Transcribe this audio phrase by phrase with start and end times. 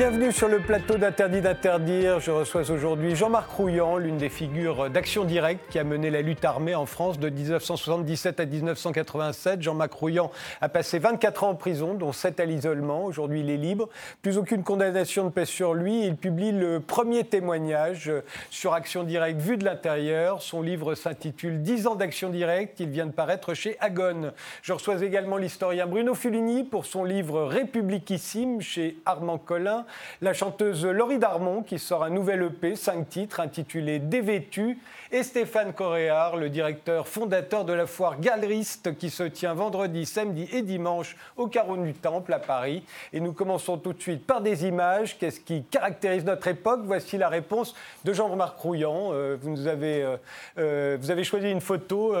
[0.00, 2.20] Bienvenue sur le plateau d'Interdit d'interdire.
[2.20, 6.42] Je reçois aujourd'hui Jean-Marc Rouillant, l'une des figures d'Action Directe qui a mené la lutte
[6.42, 9.60] armée en France de 1977 à 1987.
[9.60, 10.30] Jean-Marc Rouillant
[10.62, 13.04] a passé 24 ans en prison, dont 7 à l'isolement.
[13.04, 13.90] Aujourd'hui, il est libre.
[14.22, 16.06] Plus aucune condamnation ne pèse sur lui.
[16.06, 18.10] Il publie le premier témoignage
[18.48, 20.40] sur Action Directe vue de l'intérieur.
[20.40, 22.80] Son livre s'intitule 10 ans d'Action Directe.
[22.80, 24.32] Il vient de paraître chez Agone.
[24.62, 29.84] Je reçois également l'historien Bruno Fulini pour son livre Républiquissime chez Armand Collin
[30.22, 34.78] la chanteuse Laurie Darmon qui sort un nouvel EP, cinq titres, intitulé Dévêtu,
[35.12, 40.48] et Stéphane Coréard, le directeur fondateur de la foire galeriste qui se tient vendredi, samedi
[40.52, 42.84] et dimanche au Carreau du Temple à Paris.
[43.12, 45.18] Et nous commençons tout de suite par des images.
[45.18, 46.82] Qu'est-ce qui caractérise notre époque?
[46.84, 47.74] Voici la réponse
[48.04, 49.10] de Jean-Marc Rouillant.
[49.12, 50.16] Euh, vous, nous avez, euh,
[50.58, 52.14] euh, vous avez choisi une photo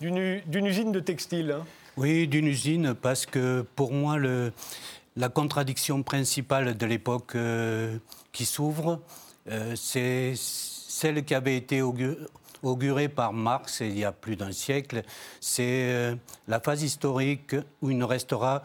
[0.00, 1.52] d'une usine de textile.
[1.52, 1.64] Hein?
[1.96, 4.52] Oui, d'une usine, parce que pour moi, le,
[5.16, 7.98] la contradiction principale de l'époque euh,
[8.32, 9.00] qui s'ouvre,
[9.50, 11.82] euh, c'est celle qui avait été
[12.62, 15.02] augurée par Marx il y a plus d'un siècle.
[15.40, 16.16] C'est euh,
[16.48, 18.62] la phase historique où il ne restera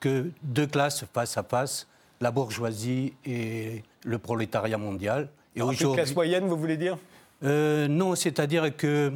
[0.00, 1.86] que deux classes face à face,
[2.20, 5.28] la bourgeoisie et le prolétariat mondial.
[5.54, 6.98] Et aujourd'hui, classe moyenne, vous voulez dire?
[7.42, 9.12] Non, c'est-à-dire que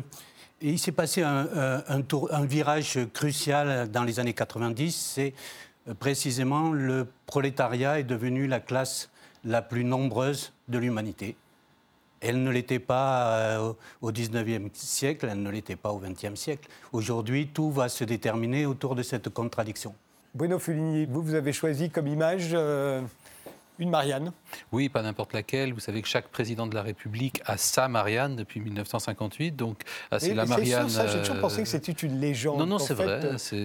[0.62, 1.48] il s'est passé un,
[1.89, 4.95] un, un, virage crucial dans les années 90.
[4.95, 5.33] C'est
[5.98, 9.11] précisément, le prolétariat est devenu la classe
[9.45, 11.36] la plus nombreuse de l'humanité.
[12.20, 16.69] Elle ne l'était pas euh, au XIXe siècle, elle ne l'était pas au XXe siècle.
[16.92, 19.95] Aujourd'hui, tout va se déterminer autour de cette contradiction.
[20.34, 23.01] Bruno Fulini, vous, vous avez choisi comme image euh,
[23.81, 24.33] une Marianne
[24.73, 25.73] Oui, pas n'importe laquelle.
[25.73, 29.57] Vous savez que chaque président de la République a sa Marianne depuis 1958.
[29.57, 29.80] Donc,
[30.11, 30.89] ah, c'est la Marianne.
[30.89, 32.58] J'ai toujours pensé que euh, c'était une légende.
[32.58, 33.20] Non, non, c'est vrai.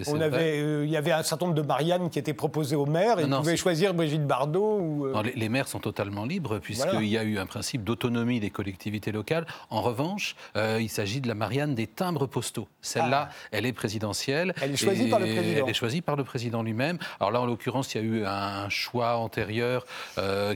[0.07, 2.85] on avait, euh, il y avait un certain nombre de Marianne qui étaient proposées aux
[2.85, 4.79] maires et ils pouvaient choisir Brigitte Bardot.
[4.79, 8.49] Ou, euh, les, maires sont totalement libres puisqu'il y a eu un principe d'autonomie des
[8.49, 9.45] collectivités locales.
[9.69, 12.67] En revanche, il s'agit de la Marianne des timbres postaux.
[12.81, 13.35] Celle-là, ah.
[13.51, 14.53] elle est présidentielle.
[14.61, 15.65] Elle est choisie par le président.
[15.65, 16.97] Elle est choisie par le président lui-même.
[17.19, 19.79] Alors là, en l'occurrence, il y a eu un choix antérieur euh,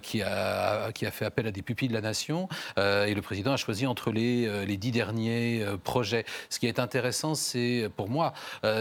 [0.01, 2.47] qui, a, qui a fait appel à des pupilles de la nation.
[2.77, 6.25] Euh, et le président a choisi entre les, euh, les dix derniers projets.
[6.49, 8.33] Ce qui est intéressant, c'est pour moi,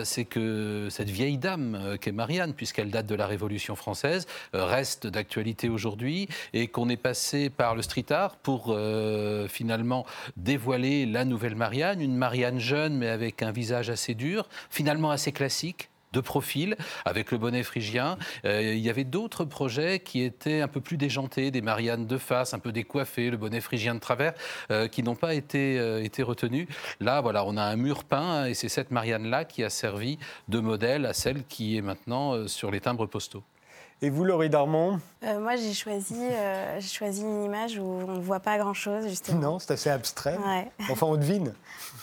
[0.04, 5.68] c'est que cette vieille dame qu'est Marianne, puisqu'elle date de la Révolution française, reste d'actualité
[5.68, 8.76] aujourd'hui et qu'on est passé par le street art pour
[9.48, 10.06] finalement
[10.36, 15.32] dévoiler la nouvelle Marianne, une Marianne jeune mais avec un visage assez dur, finalement assez
[15.32, 18.18] classique de profil, avec le bonnet phrygien.
[18.44, 22.18] Euh, il y avait d'autres projets qui étaient un peu plus déjantés, des Marianne de
[22.18, 24.34] face, un peu décoiffées, le bonnet phrygien de travers,
[24.70, 26.66] euh, qui n'ont pas été, euh, été retenus.
[27.00, 30.18] Là, voilà, on a un mur peint et c'est cette Marianne-là qui a servi
[30.48, 33.44] de modèle à celle qui est maintenant sur les timbres postaux.
[34.00, 35.00] Et vous, Laurie Darmon?
[35.22, 36.20] Moi, j'ai choisi,
[36.80, 39.40] choisi une image où on ne voit pas grand-chose, justement.
[39.40, 40.38] Non, c'est assez abstrait.
[40.90, 41.52] Enfin, on devine.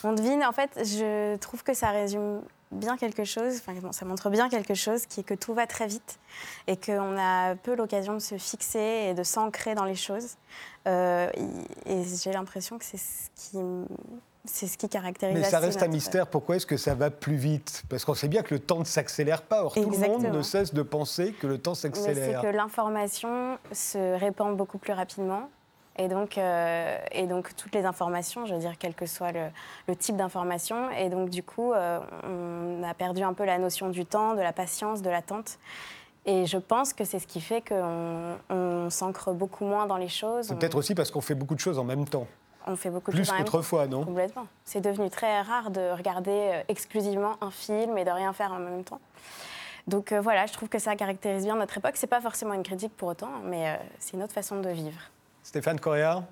[0.03, 0.43] On devine.
[0.43, 2.41] En fait, je trouve que ça résume
[2.75, 5.87] bien quelque chose, enfin, ça montre bien quelque chose, qui est que tout va très
[5.87, 6.19] vite
[6.67, 10.35] et qu'on a peu l'occasion de se fixer et de s'ancrer dans les choses.
[10.87, 11.29] Euh,
[11.85, 13.57] et j'ai l'impression que c'est ce qui
[14.47, 15.35] c'est ce qui caractérise.
[15.35, 16.27] Mais ça reste un mystère.
[16.27, 17.83] Pourquoi est-ce que ça va plus vite?
[17.89, 19.63] Parce qu'on sait bien que le temps ne s'accélère pas.
[19.63, 22.41] Or, tout le monde ne cesse de penser que le temps s'accélère.
[22.41, 25.49] C'est que l'information se répand beaucoup plus rapidement.
[25.97, 29.95] Et donc, euh, et donc, toutes les informations, je veux dire, quel que soit le,
[29.95, 30.89] type d'information.
[30.91, 34.41] Et donc, du coup, euh, on a perdu un peu la notion du temps, de
[34.41, 35.57] la patience, de l'attente.
[36.25, 40.09] Et je pense que c'est ce qui fait qu'on on, s'ancre beaucoup moins dans les
[40.09, 40.49] choses.
[40.49, 42.27] Peut-être aussi parce qu'on fait beaucoup de choses en même temps.
[42.67, 44.03] On fait beaucoup de Plus qu'autrefois, non?
[44.03, 44.47] Complètement.
[44.65, 48.59] C'est devenu très rare de regarder euh, exclusivement un film et de rien faire en
[48.59, 48.99] même temps.
[49.87, 51.93] Donc voilà, je trouve que ça caractérise bien notre époque.
[51.93, 54.99] C'est pas forcément une critique pour autant, mais c'est une autre façon de vivre.
[55.45, 56.23] Stéphane Correa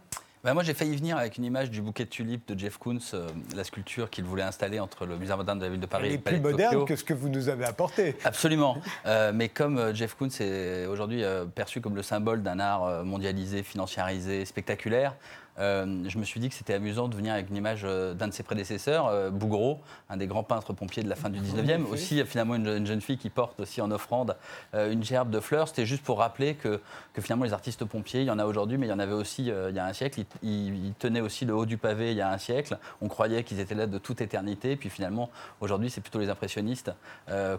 [0.43, 2.99] bah, moi, j'ai failli venir avec une image du bouquet de tulipes de Jeff Koons,
[3.13, 6.07] euh, la sculpture qu'il voulait installer entre le musée moderne de la ville de Paris
[6.07, 8.17] Elle et le plus moderne que ce que vous nous avez apporté.
[8.25, 8.75] Absolument.
[9.05, 11.23] Euh, mais comme euh, Jeff Koons est aujourd'hui
[11.55, 15.15] perçu comme le symbole d'un art mondialisé, financiarisé, spectaculaire,
[15.59, 18.27] euh, je me suis dit que c'était amusant de venir avec une image euh, d'un
[18.27, 19.79] de ses prédécesseurs, euh, Bouguereau,
[20.09, 21.85] un des grands peintres pompiers de la fin du 19e.
[21.85, 24.35] Aussi, finalement, une, jeune fille qui porte aussi en offrande
[24.73, 25.67] une gerbe de fleurs.
[25.67, 26.81] C'était juste pour rappeler que,
[27.13, 29.13] que, finalement, les artistes pompiers, il y en a aujourd'hui, mais il y en avait
[29.13, 30.23] aussi il y a un siècle.
[30.41, 32.77] Ils, tenaient aussi le haut du pavé il y a un siècle.
[33.01, 34.75] On croyait qu'ils étaient là de toute éternité.
[34.75, 35.29] Puis finalement,
[35.59, 36.91] aujourd'hui, c'est plutôt les impressionnistes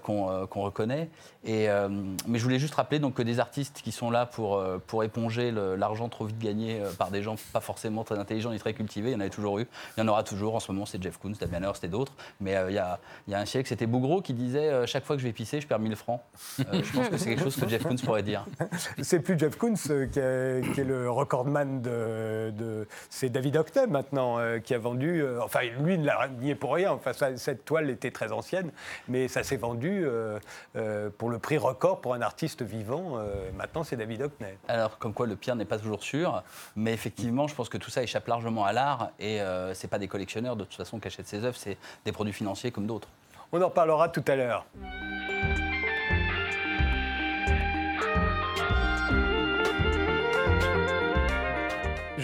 [0.02, 1.08] qu'on reconnaît.
[1.44, 1.68] Et,
[2.26, 5.50] mais je voulais juste rappeler donc, que des artistes qui sont là pour, pour éponger
[5.50, 9.10] l'argent trop vite gagné par des gens pas forcément forcément très intelligent ni très cultivé.
[9.10, 9.66] Il y en avait toujours eu.
[9.96, 10.54] Il y en aura toujours.
[10.54, 12.12] En ce moment, c'est Jeff Koons, Damien Hirst et d'autres.
[12.40, 12.98] Mais euh, il, y a,
[13.28, 15.32] il y a un siècle, c'était Bougro qui disait euh, chaque fois que je vais
[15.34, 16.20] pisser, je perds 1000 francs.
[16.60, 18.46] Euh, je pense que c'est quelque chose que Jeff Koons pourrait dire.
[19.02, 22.52] C'est plus Jeff Koons qui, est- qui est le recordman de.
[22.56, 25.22] de- c'est David Hockney maintenant qui a vendu.
[25.42, 26.92] enfin, lui ne l'a nié pour rien.
[26.92, 28.70] Enfin, ça- cette toile était très ancienne,
[29.08, 30.06] mais ça s'est vendu
[31.18, 33.18] pour le prix record pour un artiste vivant.
[33.56, 34.56] Maintenant, c'est David Hockney.
[34.68, 36.42] Alors, comme quoi le pire n'est pas toujours sûr,
[36.76, 39.98] mais effectivement, je pense que tout ça échappe largement à l'art et euh, c'est pas
[39.98, 43.08] des collectionneurs de toute façon qui achètent ces œuvres, c'est des produits financiers comme d'autres.
[43.52, 44.66] On en reparlera tout à l'heure.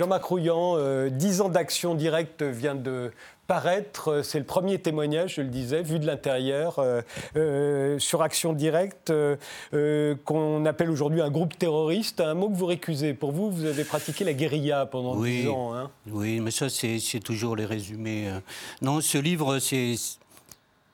[0.00, 3.12] Jean-Marc Rouillant, euh, 10 ans d'action directe vient de
[3.54, 4.20] paraître.
[4.22, 7.02] C'est le premier témoignage, je le disais, vu de l'intérieur, euh,
[7.34, 9.34] euh, sur Action Directe, euh,
[9.74, 12.20] euh, qu'on appelle aujourd'hui un groupe terroriste.
[12.20, 13.12] Un mot que vous récusez.
[13.12, 15.42] Pour vous, vous avez pratiqué la guérilla pendant Oui.
[15.42, 15.74] 10 ans.
[15.74, 15.90] hein.
[16.08, 18.28] Oui, mais ça, c'est toujours les résumés.
[18.28, 18.38] euh.
[18.82, 19.96] Non, ce livre, c'est.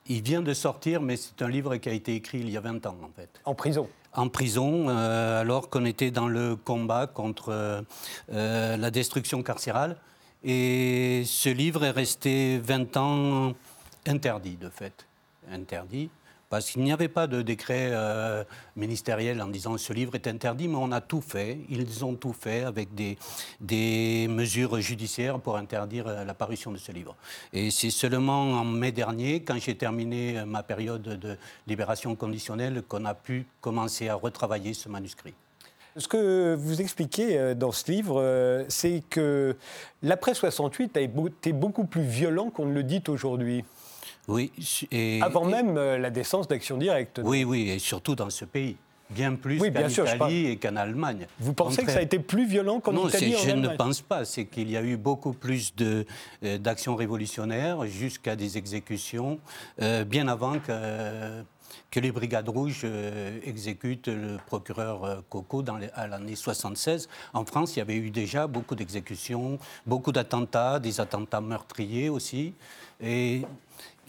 [0.09, 2.61] Il vient de sortir, mais c'est un livre qui a été écrit il y a
[2.61, 3.29] 20 ans, en fait.
[3.45, 3.87] En prison.
[4.15, 7.83] En prison, euh, alors qu'on était dans le combat contre euh,
[8.33, 9.97] euh, la destruction carcérale.
[10.45, 13.55] Et ce livre est resté 20 ans
[14.07, 15.07] interdit, de fait.
[15.51, 16.11] Interdit.
[16.49, 18.45] Parce qu'il n'y avait pas de décret euh,
[18.77, 21.59] ministériel en disant ce livre est interdit, mais on a tout fait.
[21.69, 26.93] Ils ont tout fait avec des, mesures judiciaires pour interdire euh, la parution de ce
[26.93, 27.17] livre.
[27.53, 31.37] Et c'est seulement en mai dernier, quand j'ai terminé euh, ma période de
[31.67, 35.35] libération conditionnelle, qu'on a pu commencer à retravailler ce manuscrit.
[35.99, 39.57] Ce que vous expliquez euh, dans ce livre, euh, c'est que
[40.03, 43.65] l'après 68 a été beaucoup plus violent qu'on ne le dit aujourd'hui.
[44.29, 44.53] Oui.
[44.93, 47.21] Et, Avant et- même euh, la décence d'Action Directe.
[47.25, 48.77] Oui, oui, et surtout dans ce pays.
[49.09, 51.29] Bien plus Oui, qu'en Italie et qu'en Allemagne.
[51.39, 54.01] Vous pensez que ça a été plus violent qu'en non, Italie en je ne pense
[54.01, 54.25] pas.
[54.25, 56.03] C'est qu'il y a eu beaucoup plus euh,
[56.59, 59.39] d'actions révolutionnaires jusqu'à des exécutions
[59.81, 61.43] euh, bien avant que, euh,
[61.91, 65.65] que les Brigades Rouges euh, exécutent le procureur euh, Coco
[65.95, 67.09] à l'année 76.
[67.33, 72.55] En France, il y avait eu déjà beaucoup d'exécutions, beaucoup d'attentats, des attentats meurtriers aussi.
[73.03, 73.43] Et,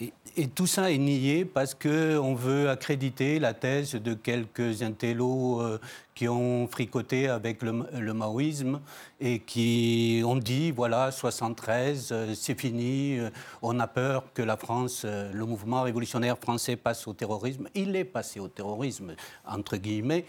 [0.00, 5.80] et- tout ça est nié parce qu'on veut accréditer la thèse de quelques intellos euh,
[6.14, 8.80] qui ont fricoté avec le, maoïsme
[9.20, 13.30] et qui ont dit voilà, 73, euh, c'est fini, euh,
[13.62, 17.68] on a peur que la France, le mouvement révolutionnaire français passe au terrorisme.
[17.74, 19.14] Il est passé au terrorisme,
[19.46, 20.24] entre guillemets.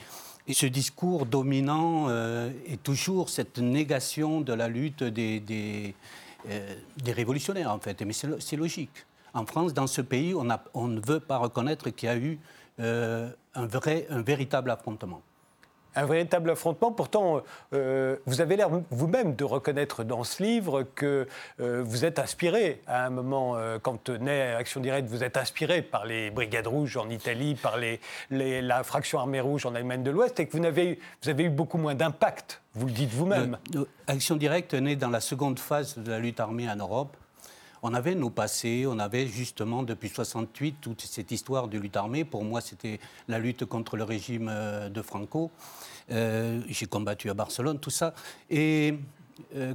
[0.48, 5.94] Et ce discours dominant est toujours cette négation de la lutte des, des,
[7.06, 8.02] révolutionnaires, en fait.
[8.02, 9.06] Mais c'est logique.
[9.34, 12.18] En France, dans ce pays, on, a- on ne veut pas reconnaître qu'il y a
[12.18, 12.40] eu
[12.80, 15.22] euh, un, vrai, un véritable affrontement.
[15.96, 16.92] Un véritable affrontement.
[16.92, 17.42] Pourtant,
[17.74, 21.28] euh, vous avez l'air vous-même de reconnaître dans ce livre que
[21.60, 25.82] euh, vous êtes inspiré à un moment, euh, quand naît Action Directe, vous êtes inspiré
[25.82, 28.00] par les Brigades Rouges en Italie, par les,
[28.30, 31.30] les- la fraction armée rouge en Allemagne de l'Ouest, et que vous, n'avez eu- vous
[31.30, 32.62] avez eu beaucoup moins d'impact.
[32.76, 33.58] Vous le dites vous-même.
[34.08, 37.18] Action directe naît dans la seconde phase de la lutte armée en Europe.
[37.82, 42.26] On avait nos passés, on avait justement depuis 68 toute cette histoire de lutte armée.
[42.26, 45.52] Pour moi, c'était la lutte contre le régime euh, de Franco.
[46.12, 48.14] Euh, J'ai combattu à Barcelone, tout ça.
[48.50, 48.96] Et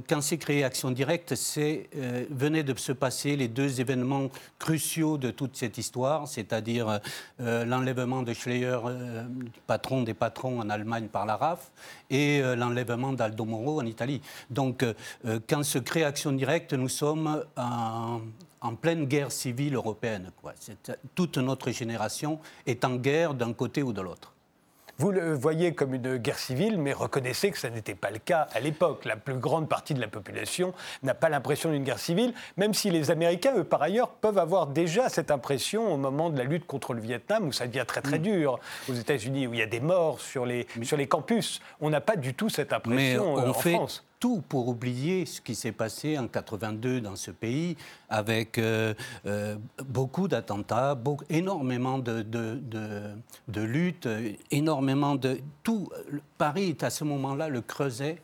[0.07, 4.29] quand s'est créé Action Directe, c'est euh, venaient de se passer les deux événements
[4.59, 6.99] cruciaux de toute cette histoire, c'est-à-dire
[7.39, 9.23] euh, l'enlèvement de Schleyer, euh,
[9.67, 11.71] patron des patrons en Allemagne par la RAF,
[12.09, 14.21] et euh, l'enlèvement d'Aldo Moro en Italie.
[14.49, 14.93] Donc, euh,
[15.25, 18.21] euh, quand se crée Action Directe, nous sommes en,
[18.81, 20.31] pleine guerre civile européenne.
[21.13, 24.34] Toute notre génération est en guerre d'un côté ou de l'autre.
[24.97, 28.47] Vous le voyez comme une guerre civile, mais reconnaissez que ça n'était pas le cas
[28.53, 29.03] à l'époque.
[29.03, 30.73] La plus grande partie de la population
[31.03, 34.67] n'a pas l'impression d'une guerre civile, même si les Américains, eux, par ailleurs, peuvent avoir
[34.67, 37.99] déjà cette impression au moment de la lutte contre le Vietnam, où ça devient très
[37.99, 38.03] Mm.
[38.03, 38.59] très dur.
[38.89, 42.01] Aux États-Unis, où il y a des morts sur les, sur les campus, on n'a
[42.01, 44.03] pas du tout cette impression euh, on en fait France.
[44.25, 47.77] Tout pour oublier ce qui s'est passé en 82 dans ce pays,
[48.09, 48.95] avec euh,
[49.27, 49.55] euh,
[49.87, 52.25] beaucoup d'attentats, énormément de,
[53.55, 55.37] luttes, euh, énormément de...
[55.61, 55.89] Tout,
[56.39, 58.17] Paris est à ce moment-là le creuset.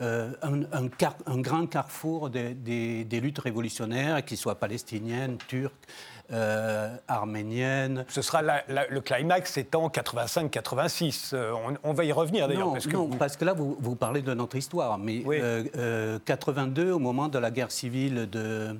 [0.00, 5.86] un, grand carrefour des luttes révolutionnaires, qu'ils soient palestiniennes, turques,
[6.32, 11.32] euh, arméniennes, Ce sera la- la- le climax étant 85-86.
[11.34, 12.66] Euh, on, on va y revenir d'ailleurs.
[12.68, 14.96] Non, parce que non, vous- parce que là, vous, vous parlez de notre histoire.
[14.98, 15.38] Mais Oui.
[15.42, 18.78] euh, 82, au moment de la guerre civile de,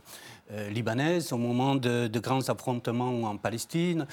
[0.70, 4.06] libanaise, au moment de, de grands affrontements en Palestine,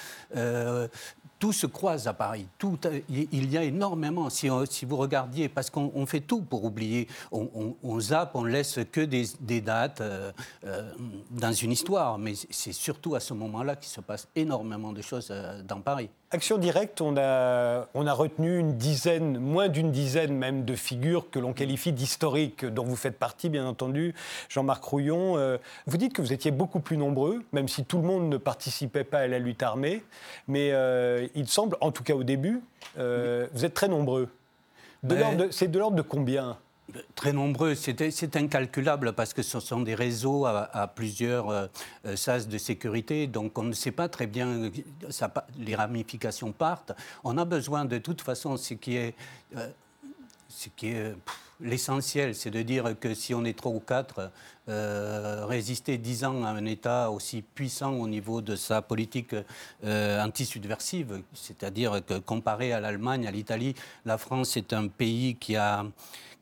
[1.42, 2.46] tout se croise à Paris.
[2.60, 2.78] Tout,
[3.10, 4.30] il y a énormément.
[4.30, 9.02] Si, vous regardiez, parce qu'on fait tout pour oublier, on, on, zappe, on laisse que
[9.02, 10.32] des, dates euh,
[10.66, 10.92] euh,
[11.32, 12.20] dans une histoire.
[12.20, 16.12] Mais c'est surtout à ce moment-là qu'il se passe énormément de choses euh, dans Paris.
[16.34, 21.30] Action directe, on a, on a retenu une dizaine, moins d'une dizaine même de figures
[21.30, 24.16] que l'on qualifie d'historiques, dont vous faites partie, bien entendu.
[24.48, 25.58] Jean-Marc Rouillon,
[25.88, 29.04] vous dites que vous étiez beaucoup plus nombreux, même si tout le monde ne participait
[29.04, 30.04] pas à la lutte armée.
[30.48, 30.72] Mais
[31.36, 32.62] il semble, en tout cas au début,
[32.96, 34.30] vous êtes très nombreux.
[35.52, 36.58] C'est de l'ordre de combien?
[37.16, 41.68] Très nombreux, c'est incalculable parce que ce sont des réseaux à, plusieurs euh,
[42.06, 44.70] euh, sas de sécurité, donc on ne sait pas très bien,
[45.10, 46.92] ça, les ramifications partent.
[47.24, 49.16] On a besoin de toute façon, ce qui est,
[49.56, 49.70] euh,
[50.50, 51.16] ce qui est
[51.62, 54.32] l'essentiel, c'est de dire que si on est trois ou quatre,
[54.68, 59.36] résister dix ans à un État aussi puissant au niveau de sa politique
[59.84, 63.76] anti-subversive, c'est-à-dire que comparé à l'Allemagne, à l'Italie,
[64.06, 65.86] la France est un pays qui a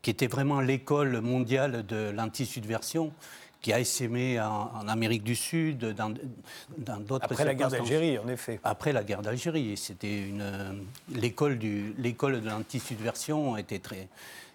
[0.02, 3.12] qui était vraiment l'école mondiale de l'anti-subversion
[3.60, 6.14] qui a essaimé en, Amérique du Sud, dans,
[7.00, 8.58] d'autres Après la guerre d'Algérie, en effet.
[8.64, 14.08] Après la guerre d'Algérie, c'était une l'école du l'école de l'anti-subversion était très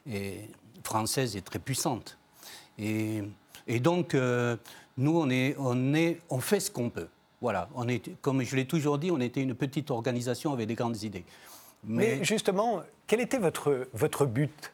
[0.10, 0.50] et,
[0.84, 2.18] française et très puissante.
[2.78, 3.24] Et,
[3.68, 4.58] et donc euh,
[4.98, 7.08] nous on est on est on fait ce qu'on peut.
[7.42, 10.76] Voilà, on est comme je l'ai toujours dit, on était une petite organisation avec des
[10.76, 11.26] grandes idées.
[11.84, 14.74] Mais, Mais justement, quel était votre votre but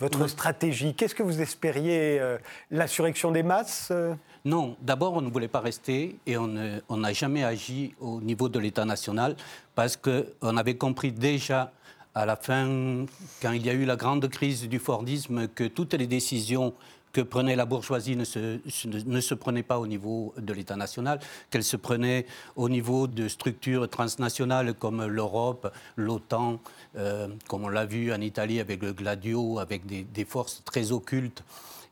[0.00, 0.94] votre stratégie?
[0.94, 2.38] Qu'est-ce que vous espériez euh,
[2.70, 4.14] L'insurrection des masses euh?
[4.44, 8.58] Non, d'abord, on ne voulait pas rester et on n'a jamais agi au niveau de
[8.58, 9.34] l'État national
[9.74, 11.72] parce qu'on avait compris déjà
[12.18, 13.06] à la fin,
[13.40, 16.74] quand il y a eu la grande crise du Fordisme, que toutes les décisions
[17.12, 18.58] que prenait la bourgeoisie ne se,
[19.06, 23.88] ne se pas au niveau de l'État national, qu'elle se prenait au niveau de structures
[23.88, 26.58] transnationales comme l'Europe, l'OTAN,
[26.96, 30.90] euh, comme on l'a vu en Italie avec le Gladio, avec des, des, forces très
[30.90, 31.44] occultes.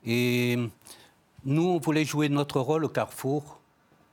[0.04, 0.58] Et
[1.44, 3.55] nous, on voulait jouer notre rôle au carrefour,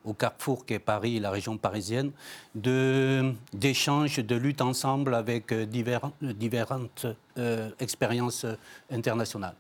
[0.05, 2.11] au carrefour qu'est Paris, la région parisienne,
[2.55, 7.05] d'échanges, de, lutte ensemble avec différentes
[7.37, 8.45] euh, expériences
[8.91, 9.55] internationales.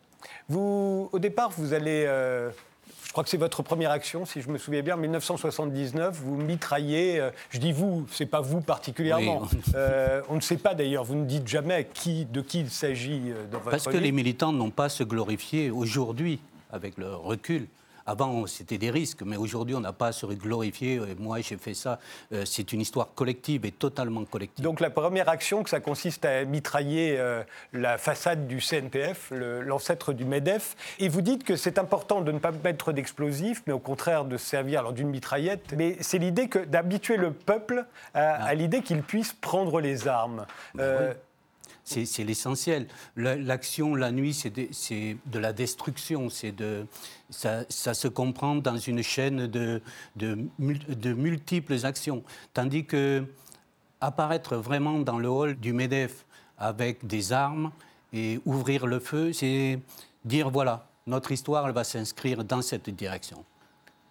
[0.49, 2.05] Vous, au départ, vous allez.
[2.07, 2.49] Euh,
[3.05, 6.35] je crois que c'est votre première action, si je me souviens bien, en 1979, vous
[6.35, 7.19] mitraillez.
[7.19, 9.43] Euh, je dis vous, c'est pas vous particulièrement.
[9.75, 13.31] Euh, on ne sait pas d'ailleurs, vous ne dites jamais qui, de qui il s'agit
[13.51, 16.39] dans votre Parce que les militants n'ont pas à se glorifier aujourd'hui,
[16.71, 17.67] avec le recul.
[18.05, 20.99] Avant, c'était des risques, mais aujourd'hui, on n'a pas à se glorifier.
[21.17, 21.99] Moi, j'ai fait ça.
[22.33, 24.63] Euh, c'est une histoire collective et totalement collective.
[24.63, 30.13] Donc, la première action, que ça consiste à mitrailler euh, la façade du CNPF, l'ancêtre
[30.13, 30.75] du MEDEF.
[30.99, 34.37] Et vous dites que c'est important de ne pas mettre d'explosifs, mais au contraire de
[34.37, 35.73] servir d'une mitraillette.
[35.77, 38.53] Mais c'est l'idée d'habituer le peuple à, ah.
[38.53, 40.45] l'idée qu'il puisse prendre les armes.
[40.75, 41.13] Ben euh,
[41.83, 42.87] c'est l'essentiel.
[43.15, 46.27] L'action la nuit, c'est de, la destruction.
[46.57, 46.85] De,
[47.29, 49.81] ça, ça, se comprend dans une chaîne de,
[50.15, 52.23] de, multiples actions.
[52.53, 53.25] Tandis que
[54.01, 56.25] apparaître vraiment dans le hall du MEDEF
[56.57, 57.71] avec des armes
[58.11, 59.79] et ouvrir le feu, c'est
[60.25, 63.43] dire voilà, notre histoire elle va s'inscrire dans cette direction.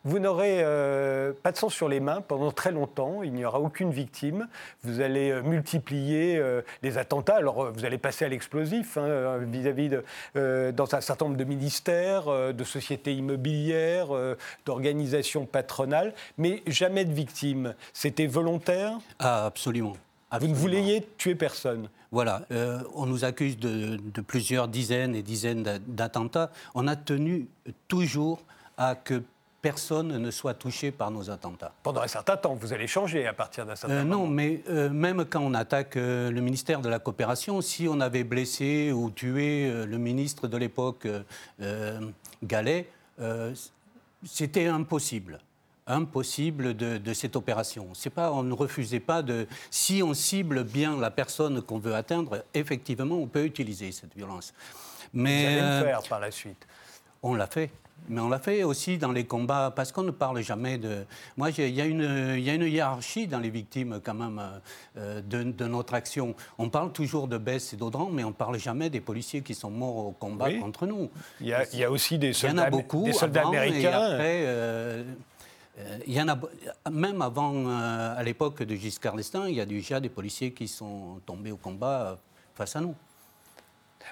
[0.05, 3.61] Vous n'aurez euh, pas de sang sur les mains pendant très longtemps, il n'y aura
[3.61, 4.49] aucune victime.
[4.83, 7.37] Vous allez euh, multiplier euh, les attentats.
[7.37, 12.53] Alors, vous allez passer à l'explosif hein, vis-à-vis de, dans un certain nombre de ministères,
[12.53, 14.09] de sociétés immobilières,
[14.67, 17.75] d'organisations patronales, mais jamais de victimes.
[17.93, 18.99] C'était volontaire?
[19.19, 19.97] Ah, absolument.
[20.41, 21.89] Vous ne vouliez tuer personne?
[22.11, 22.43] Voilà,
[22.95, 26.51] on nous accuse de, de, plusieurs dizaines et dizaines d'attentats.
[26.75, 27.47] On a tenu
[27.89, 28.41] toujours
[28.77, 29.23] à que
[29.63, 31.73] personne ne soit touché par nos attentats.
[31.85, 34.25] Pendant un certain temps, vous allez changer à partir d'un certain euh, moment.
[34.25, 38.01] Non, mais euh, même quand on attaque euh, le ministère de la Coopération, si on
[38.01, 41.07] avait blessé ou tué le ministre de l'époque,
[42.43, 42.89] Gallet,
[44.25, 45.39] c'était impossible
[45.85, 47.89] impossible de, cette opération.
[47.93, 49.49] C'est pas, on ne refusait pas de.
[49.69, 54.55] Si on cible bien la personne qu'on veut atteindre, effectivement, on peut utiliser cette violence.
[55.13, 56.67] Mais vous allez le faire par la suite.
[57.21, 57.71] On l'a fait.
[58.09, 61.05] Mais on l'a fait aussi dans les combats, parce qu'on ne parle jamais de...
[61.37, 64.41] Moi, il y, a une hiérarchie dans les victimes, quand même,
[64.97, 66.35] euh, de, notre action.
[66.59, 69.55] On parle toujours de Bess et d'Audran, mais on ne parle jamais des policiers qui
[69.55, 71.11] sont morts au combat contre nous.
[71.41, 74.01] Il y, a, aussi des soldats, beaucoup, des soldats américains.
[74.03, 75.05] Euh,
[75.79, 76.39] euh, il y en a,
[76.91, 81.21] même avant, à l'époque de Giscard d'Estaing, il y a déjà des policiers qui sont
[81.25, 82.19] tombés au combat
[82.55, 82.95] face à nous.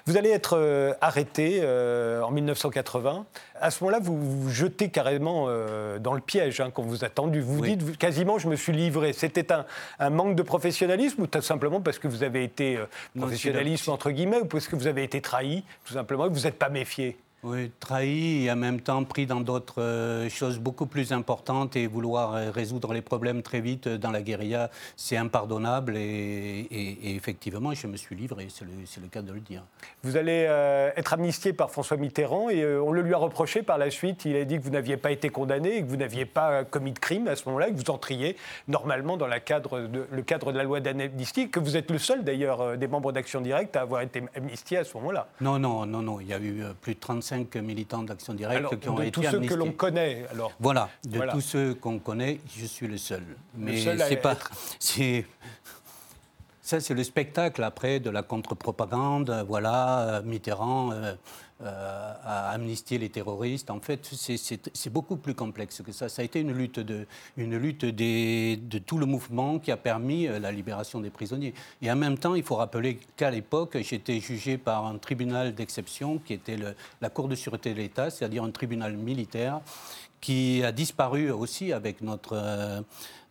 [0.05, 3.25] Vous allez être euh, arrêté euh, en 1980.
[3.59, 7.09] À ce moment-là, vous vous jetez carrément euh, dans le piège hein, qu'on vous a
[7.09, 7.41] tendu.
[7.41, 7.77] Vous Oui.
[7.77, 9.13] dites quasiment je me suis livré.
[9.13, 9.65] C'était un,
[9.99, 12.79] un manque de professionnalisme ou tout simplement parce que vous avez été
[13.17, 16.41] professionnalisme entre guillemets ou parce que vous avez été trahi tout simplement et que vous
[16.43, 17.17] n'êtes pas méfié?
[17.43, 21.87] Oui, trahi et en même temps pris dans d'autres euh, choses beaucoup plus importantes et
[21.87, 27.09] vouloir euh, résoudre les problèmes très vite euh, dans la guérilla, c'est impardonnable et, et-
[27.09, 29.63] et effectivement, je me suis livré, c'est le, cas de le dire.
[30.03, 33.63] Vous allez euh, être amnistié par François Mitterrand et euh, on le lui a reproché
[33.63, 34.23] par la suite.
[34.25, 36.91] Il a dit que vous n'aviez pas été condamné et que vous n'aviez pas commis
[36.91, 40.21] de crime à ce moment-là, et que vous entriez normalement dans la cadre de, le
[40.21, 43.75] cadre de la loi d'amnistie, que vous êtes le seul d'ailleurs des membres d'Action Directe
[43.77, 45.27] à avoir été amnistié à ce moment-là.
[45.41, 48.79] Non, non, non, non, il y a eu plus de 35 militants d'Action Directe Alors,
[48.79, 50.51] qui ont de été tous ceux que l'on connaît, alors.
[50.59, 51.33] Voilà, de Voilà.
[51.33, 53.23] tous ceux qu'on connaît, je suis le seul.
[53.55, 54.33] Mais c'est pas.
[54.33, 54.51] être-.
[56.61, 59.43] Ça, c'est le spectacle après de la contre-propagande.
[59.47, 61.15] Voilà, euh, Mitterrand euh,
[61.63, 63.69] euh, a amnistié les terroristes.
[63.69, 66.09] En fait, c'est- beaucoup plus complexe que ça.
[66.09, 67.05] Ça a été une lutte, de,
[67.37, 71.53] une lutte de tout le mouvement qui a permis euh, la libération des prisonniers.
[71.81, 76.17] Et en même temps, il faut rappeler qu'à l'époque, j'étais jugé par un tribunal d'exception
[76.19, 76.57] qui était
[77.01, 79.61] la Cour de sûreté de l'État, c'est-à-dire un tribunal militaire
[80.19, 82.81] qui a disparu aussi avec notre, euh,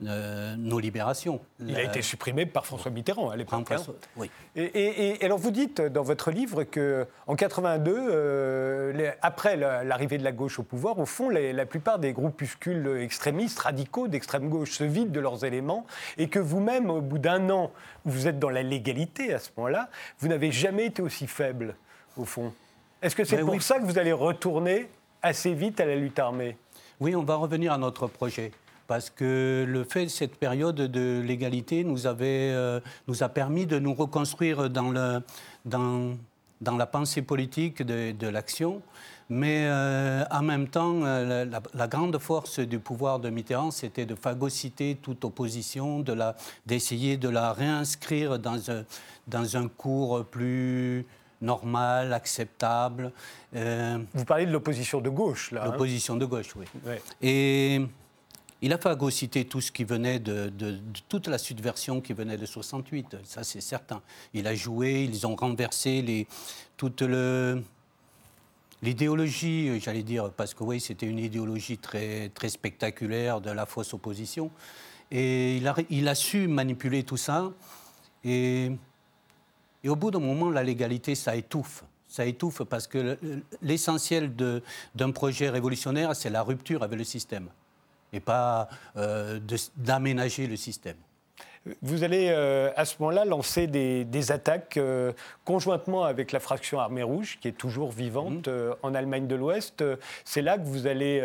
[0.07, 1.41] euh, nos libérations.
[1.67, 3.71] Il a été supprimé par François Mitterrand à l'époque.
[3.71, 3.77] hein.
[4.17, 4.31] Oui.
[4.57, 9.57] Et, et- et alors vous dites dans votre livre que en 82, euh, les- après
[9.57, 13.59] la- l'arrivée de la gauche au pouvoir, au fond, les- la plupart des groupuscules extrémistes,
[13.59, 15.87] radicaux d'extrême gauche se vident de leurs éléments,
[16.19, 17.71] et que vous-même, au bout d'un an
[18.07, 19.89] où vous êtes dans la légalité à ce moment-là,
[20.19, 21.75] vous n'avez jamais été aussi faible,
[22.17, 22.53] au fond.
[23.03, 23.61] Est-ce que c'est pour oui.
[23.61, 24.89] ça que vous allez retourner
[25.23, 26.57] assez vite à la lutte armée?
[27.01, 28.53] Oui, on va revenir à notre projet.
[28.91, 33.65] Parce que le fait de cette période de légalité nous, avait, euh, nous a permis
[33.65, 35.21] de nous reconstruire dans, le,
[35.65, 36.17] dans,
[36.61, 38.83] dans la pensée politique de, de l'action.
[39.29, 44.07] Mais euh, en même temps, euh, la, la grande force du pouvoir de Mitterrand, c'était
[44.07, 46.05] de phagocyter toute opposition,
[46.67, 48.83] d'essayer de la réinscrire dans un,
[49.29, 51.07] dans un cours plus
[51.41, 53.13] normal, acceptable.
[53.55, 55.63] Euh, Vous parlez de l'opposition de gauche, là.
[55.63, 55.67] hein?
[55.67, 56.67] L'opposition de gauche, oui.
[56.85, 57.01] Ouais.
[57.23, 57.83] Et
[58.63, 60.53] il a phagocyté tout ce qui venait de,
[61.09, 64.03] toute la subversion qui venait de 68, ça c'est certain.
[64.35, 66.27] Il a joué, ils ont renversé
[66.77, 67.03] toute
[68.83, 74.51] l'idéologie, j'allais dire, parce que oui, c'était une idéologie très, spectaculaire de la fausse opposition.
[75.11, 75.57] Et
[75.91, 77.51] il a, su manipuler tout ça.
[78.25, 78.71] Et,
[79.87, 81.83] au bout d'un moment, la légalité, ça étouffe.
[82.07, 84.35] Ça étouffe parce que le- l'essentiel
[84.95, 87.49] d'un projet révolutionnaire, c'est la rupture avec le système
[88.13, 89.41] et pas euh,
[89.77, 90.97] d'aménager le système.
[91.83, 95.13] Vous allez euh, à ce moment-là lancer des, des attaques euh,
[95.45, 99.85] conjointement avec la fraction Armée Rouge, qui est toujours vivante euh, en Allemagne de l'Ouest.
[100.25, 101.23] C'est là que vous allez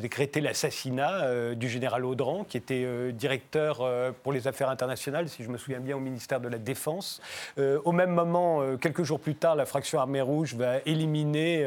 [0.00, 3.86] décréter l'assassinat du général Audran, qui était directeur
[4.22, 7.20] pour les affaires internationales, si je me souviens bien, au ministère de la Défense.
[7.58, 11.66] Au même moment, quelques jours plus tard, la fraction Armée Rouge va éliminer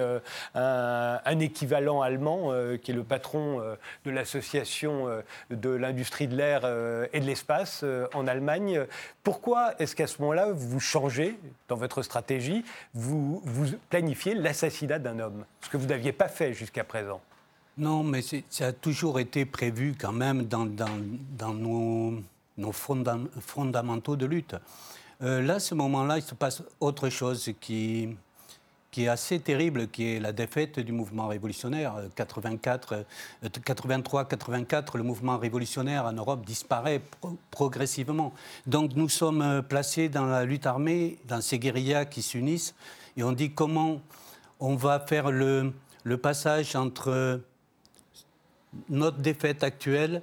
[0.55, 3.61] un, un équivalent allemand, qui est le patron
[4.05, 5.07] de l'association
[5.49, 6.61] de l'industrie de l'air
[7.13, 8.85] et de l'espace euh, en Allemagne.
[9.23, 11.37] Pourquoi est-ce qu'à ce moment-là, vous changez
[11.69, 13.41] dans votre stratégie, vous,
[13.89, 17.21] planifiez l'assassinat d'un homme Ce que vous n'aviez pas fait jusqu'à présent?
[17.77, 20.65] Non, mais ça a toujours été prévu quand même dans,
[21.53, 22.21] nos,
[22.57, 24.55] nos fondam- fondamentaux de lutte.
[25.21, 28.09] Euh, là, ce moment-là, il se passe autre chose qui,
[28.93, 31.95] qui est assez terrible, qui est la défaite du mouvement révolutionnaire.
[32.15, 33.03] 84,
[33.43, 38.33] 83-84, le mouvement révolutionnaire en Europe disparaît pro- progressivement.
[38.67, 42.75] Donc nous sommes euh, placés dans la lutte armée, dans ces guérillas qui s'unissent,
[43.17, 43.99] et on dit comment
[44.59, 45.73] on va faire le,
[46.21, 47.41] passage entre
[48.89, 50.21] notre défaite actuelle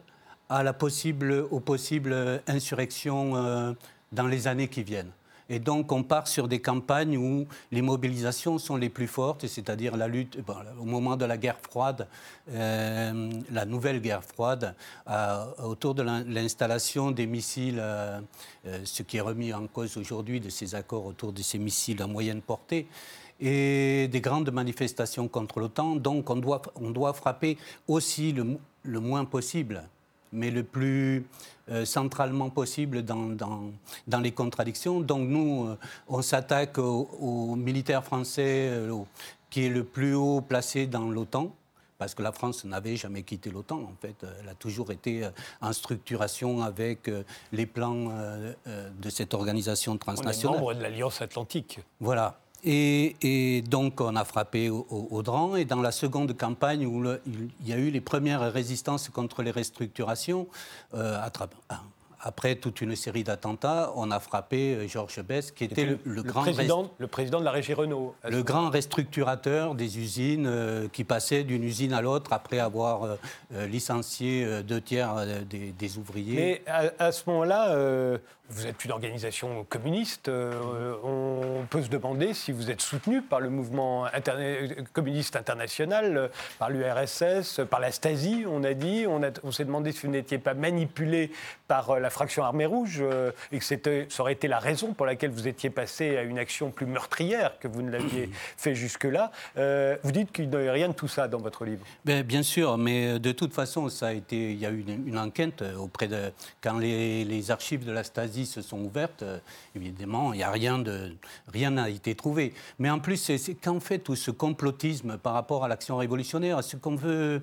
[0.48, 3.72] à la possible, aux possibles insurrections euh,
[4.12, 5.11] dans les années qui viennent.
[5.52, 9.96] Et donc, on part sur des campagnes où les mobilisations sont les plus fortes, c'est-à-dire
[9.96, 10.38] la lutte,
[10.80, 12.06] au moment de la guerre froide,
[12.52, 14.76] euh, la nouvelle guerre froide,
[15.08, 18.20] euh, autour de l'in- l'installation des missiles, euh,
[18.84, 22.06] ce qui est remis en cause aujourd'hui de ces accords autour de ces missiles à
[22.06, 22.86] moyenne portée,
[23.40, 25.96] et des grandes manifestations contre l'OTAN.
[25.96, 27.58] Donc, on doit, on doit frapper
[27.88, 29.82] aussi le moins possible
[30.32, 31.24] mais le plus
[31.70, 33.70] euh, centralement possible dans, dans-
[34.06, 35.00] dans les contradictions.
[35.00, 35.76] Donc nous, euh,
[36.08, 38.94] on s'attaque au, au militaire français euh,
[39.50, 41.52] qui est le plus haut placé dans l'OTAN,
[41.98, 43.78] parce que la France n'avait jamais quitté l'OTAN.
[43.82, 45.28] En fait, elle a toujours été
[45.60, 47.10] en structuration avec
[47.52, 48.10] les plans
[48.66, 50.54] de cette organisation transnationale.
[50.56, 51.80] On est membre de l'Alliance Atlantique.
[52.00, 52.38] Voilà.
[52.64, 55.56] Et, donc, on a frappé au, au, Dran.
[55.56, 59.50] Et dans la seconde campagne, où il, y a eu les premières résistances contre les
[59.50, 60.46] restructurations,
[60.94, 61.30] euh, à,
[62.22, 66.42] après toute une série d'attentats, on a frappé euh, Georges Best, qui était le, grand
[66.42, 68.14] président, le président de la régie Renault.
[68.28, 73.66] Le grand restructurateur des usines euh, qui passait d'une usine à l'autre après avoir euh,
[73.66, 75.14] licencié deux tiers
[75.48, 76.62] des, ouvriers.
[76.66, 77.74] Mais à, ce moment-là,
[78.50, 80.28] vous êtes une organisation communiste.
[80.28, 84.06] on peut se demander si vous êtes soutenu par le mouvement
[84.92, 89.06] communiste international, par l'URSS, par la Stasi, on a dit.
[89.08, 91.30] On, on s'est demandé si vous n'étiez pas manipulé
[91.70, 93.64] par la fraction armée rouge euh, et que
[94.08, 97.58] ça aurait été la raison pour laquelle vous étiez passé à une action plus meurtrière
[97.60, 99.30] que vous ne l'aviez fait jusque-là.
[99.56, 101.84] Euh, vous dites qu'il n'y a rien de tout ça dans votre livre.
[102.04, 104.84] Ben, bien sûr, mais euh, de toute façon, ça a été, il y a eu
[104.88, 109.24] une, enquête auprès de quand les, archives de la Stasi se sont ouvertes.
[109.74, 111.14] évidemment, il n'y a rien de
[111.53, 112.55] rien n'a été trouvé.
[112.79, 116.76] Mais en plus, c'est qu'en fait tout ce complotisme par rapport à l'action révolutionnaire, ce
[116.76, 117.42] qu'on veut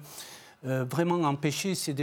[0.65, 1.93] euh, vraiment empêcher, c'est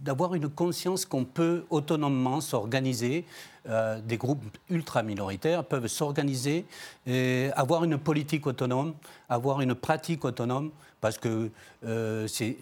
[0.00, 3.24] d'avoir une conscience qu'on peut autonomement s'organiser.
[3.68, 6.66] Euh, des groupes ultra minoritaires peuvent s'organiser,
[7.56, 8.94] avoir une politique autonome,
[9.28, 11.50] avoir une pratique autonome, parce que
[11.84, 12.58] euh, c'est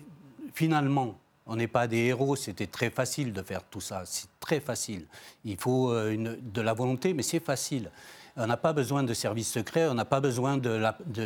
[0.54, 4.60] finalement on n'est pas des héros, c'était très facile de faire tout ça, c'est très
[4.60, 5.06] facile.
[5.44, 7.90] Il faut de la volonté, mais c'est facile.
[8.36, 10.80] On n'a pas besoin de services secrets, on n'a pas besoin de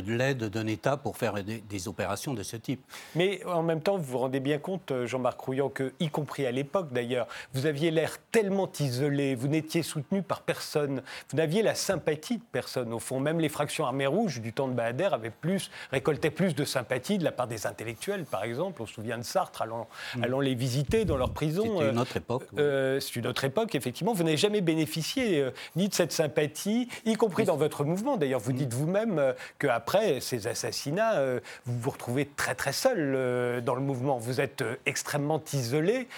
[0.07, 2.83] l'aide d'un État pour faire des, opérations de ce type.
[3.15, 6.47] Mais en même temps, vous vous rendez bien compte, euh, Jean-Marc Rouillant, que, y compris
[6.47, 11.63] à l'époque d'ailleurs, vous aviez l'air tellement isolé, vous n'étiez soutenu par personne, vous n'aviez
[11.63, 12.93] la sympathie de personne.
[12.93, 16.55] Au fond, même les fractions armées rouges du temps de Bahader avaient plus, récoltaient plus
[16.55, 18.83] de sympathie de la part des intellectuels, par exemple.
[18.83, 20.25] On se souvient de Sartre allant, mm.
[20.25, 21.79] allant les visiter dans leur prison.
[21.79, 22.47] C'était une autre époque.
[22.59, 24.13] Euh, c'est une autre époque, effectivement.
[24.13, 28.17] Vous n'avez jamais bénéficié euh, ni de cette sympathie, y compris dans votre mouvement.
[28.17, 32.97] D'ailleurs, vous dites vous-même euh, qu'après ces assassinats, euh, vous vous retrouvez très très seul
[32.99, 34.19] euh, dans le mouvement.
[34.19, 36.09] Vous êtes extrêmement isolé.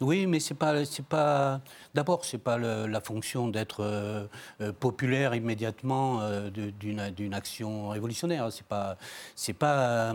[0.00, 1.60] Oui, mais c'est pas, c'est pas.
[1.94, 4.28] D'abord, c'est pas la fonction d'être
[4.80, 8.48] populaire immédiatement d'une, d'une action révolutionnaire.
[8.50, 8.96] C'est pas,
[9.36, 10.14] c'est pas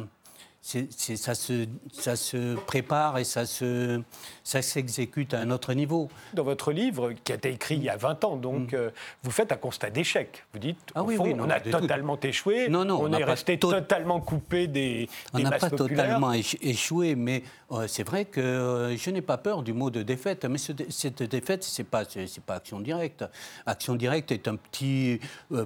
[0.61, 4.01] ça, se, ça se prépare et ça, se,
[4.43, 6.09] ça s'exécute à un autre niveau.
[6.33, 8.75] Dans votre livre, qui a été écrit il y a 20 ans, donc, mm.
[8.75, 8.89] euh,
[9.23, 10.45] vous faites un constat d'échec.
[10.53, 14.19] Vous dites, ah, oui, oui, on a totalement échoué, non, non, on, est resté totalement
[14.19, 19.09] coupé des, des On n'a pas totalement échoué, mais euh, c'est vrai que euh, je
[19.11, 22.55] n'ai pas peur du mot de défaite, mais cette défaite, ce n'est pas, c'est pas
[22.55, 23.23] action directe.
[23.65, 25.19] Action directe est un petit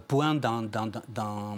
[0.07, 1.57] point dans, dans, dans dans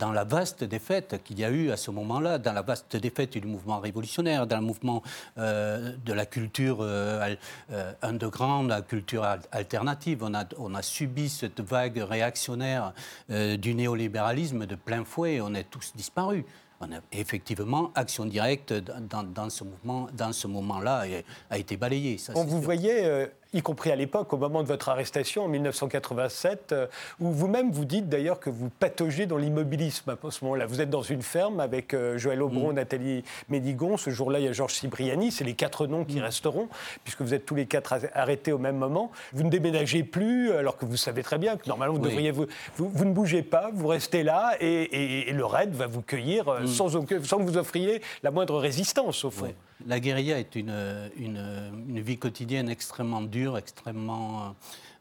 [0.00, 3.46] la vaste défaite qu'il y a eu à ce moment-là, dans la vaste défaite du
[3.46, 5.02] mouvement révolutionnaire, dans le mouvement
[5.38, 7.34] euh, de la culture euh,
[7.72, 10.22] euh, underground, la culture alternative.
[10.22, 12.92] On a, on a subi cette vague réactionnaire
[13.28, 16.44] du néolibéralisme de plein fouet, on est tous disparus.
[16.80, 21.04] On a, effectivement, action directe dans, dans ce mouvement, dans ce moment-là,
[21.48, 22.18] a été balayée.
[22.34, 26.86] on vous voyait y compris à l'époque, au moment de votre arrestation en 1987, euh,
[27.20, 30.66] où vous-même vous dites d'ailleurs que vous pataugez dans l'immobilisme à ce moment-là.
[30.66, 32.74] Vous êtes dans une ferme avec euh, Joël Aubron, mm.
[32.74, 33.96] Nathalie Médigon.
[33.96, 35.30] Ce jour-là, il y a Georges Cibriani.
[35.30, 36.22] C'est les quatre noms qui mm.
[36.22, 36.68] resteront,
[37.04, 39.10] puisque vous êtes tous les quatre arrêtés au même moment.
[39.32, 42.46] Vous ne déménagez plus, alors que vous savez très bien que normalement, vous devriez vous,
[42.76, 46.66] vous, ne bougez pas, vous restez là, et, le raid va vous cueillir euh, mm.
[46.66, 49.52] sans, sans, que vous offriez la moindre résistance, au fond.
[49.84, 54.54] La guérilla est une, une, vie quotidienne extrêmement dure, extrêmement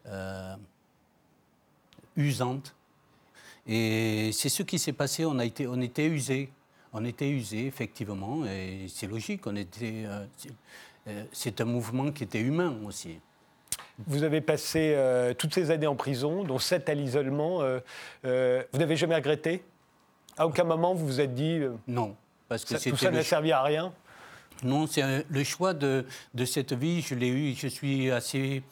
[0.07, 0.55] euh,
[2.17, 2.75] usante.
[3.67, 5.25] Et c'est ce qui s'est passé.
[5.25, 6.49] On, a été, on était usé.
[6.91, 8.45] On était usé, effectivement.
[8.45, 9.47] Et c'est logique.
[9.47, 10.25] On était, euh,
[11.07, 13.19] euh, c'est un mouvement qui était humain aussi.
[14.07, 14.93] Vous avez passé
[15.37, 17.59] toutes ces années en prison, dont sept à l'isolement.
[17.59, 19.63] vous n'avez jamais regretté?
[20.37, 22.13] À aucun moment vous vous êtes dit Non.
[22.49, 23.93] Parce que tout ça n'a servi à rien?
[24.63, 26.05] Non, c'est le choix de,
[26.45, 28.63] cette vie, je l'ai eu, je suis assez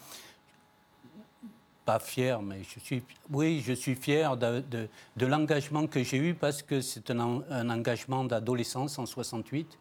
[1.85, 4.87] pas fier, mais je suis, oui, je suis fier de,
[5.19, 9.77] l'engagement que j'ai eu parce que c'est un, engagement d'adolescence en 68.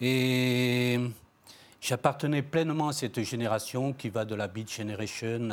[0.00, 0.98] Et
[1.80, 5.48] j'appartenais pleinement à cette génération qui va de la Beat Generation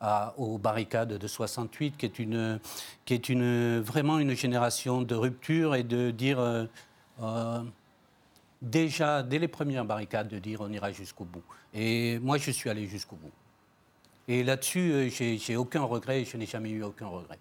[0.00, 2.58] à, aux barricades de 68, qui est, une,
[3.04, 6.40] qui est vraiment une génération de rupture et de dire.
[6.40, 6.64] Euh,
[7.22, 7.62] euh,
[8.62, 11.42] déjà, dès les premières barricades, de dire on ira jusqu'au bout.
[11.74, 13.32] Et moi, je suis allé jusqu'au bout.
[14.28, 17.38] Et là-dessus, euh, j'ai aucun regret, je n'ai jamais eu aucun regret.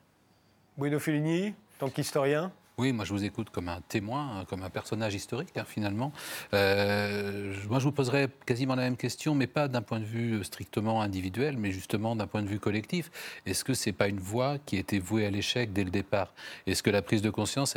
[0.78, 5.14] Bruno Fellini, tant qu'historien Oui, moi je vous écoute comme un témoin, comme un personnage
[5.14, 6.14] historique hein, finalement.
[6.54, 10.42] Euh, moi je vous poserais quasiment la même question, mais pas d'un point de vue
[10.46, 13.12] strictement individuel, mais justement d'un point de vue collectif.
[13.46, 16.34] Est-ce que ce n'est pas une voie qui était vouée à l'échec dès le départ?
[16.68, 17.76] Est-ce que la prise de conscience,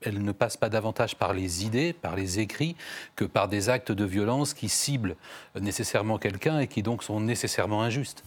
[0.00, 2.74] elle ne passe pas davantage par les idées, par les écrits,
[3.16, 5.16] que par des actes de violence qui ciblent
[5.60, 8.24] nécessairement quelqu'un et qui donc sont nécessairement injustes?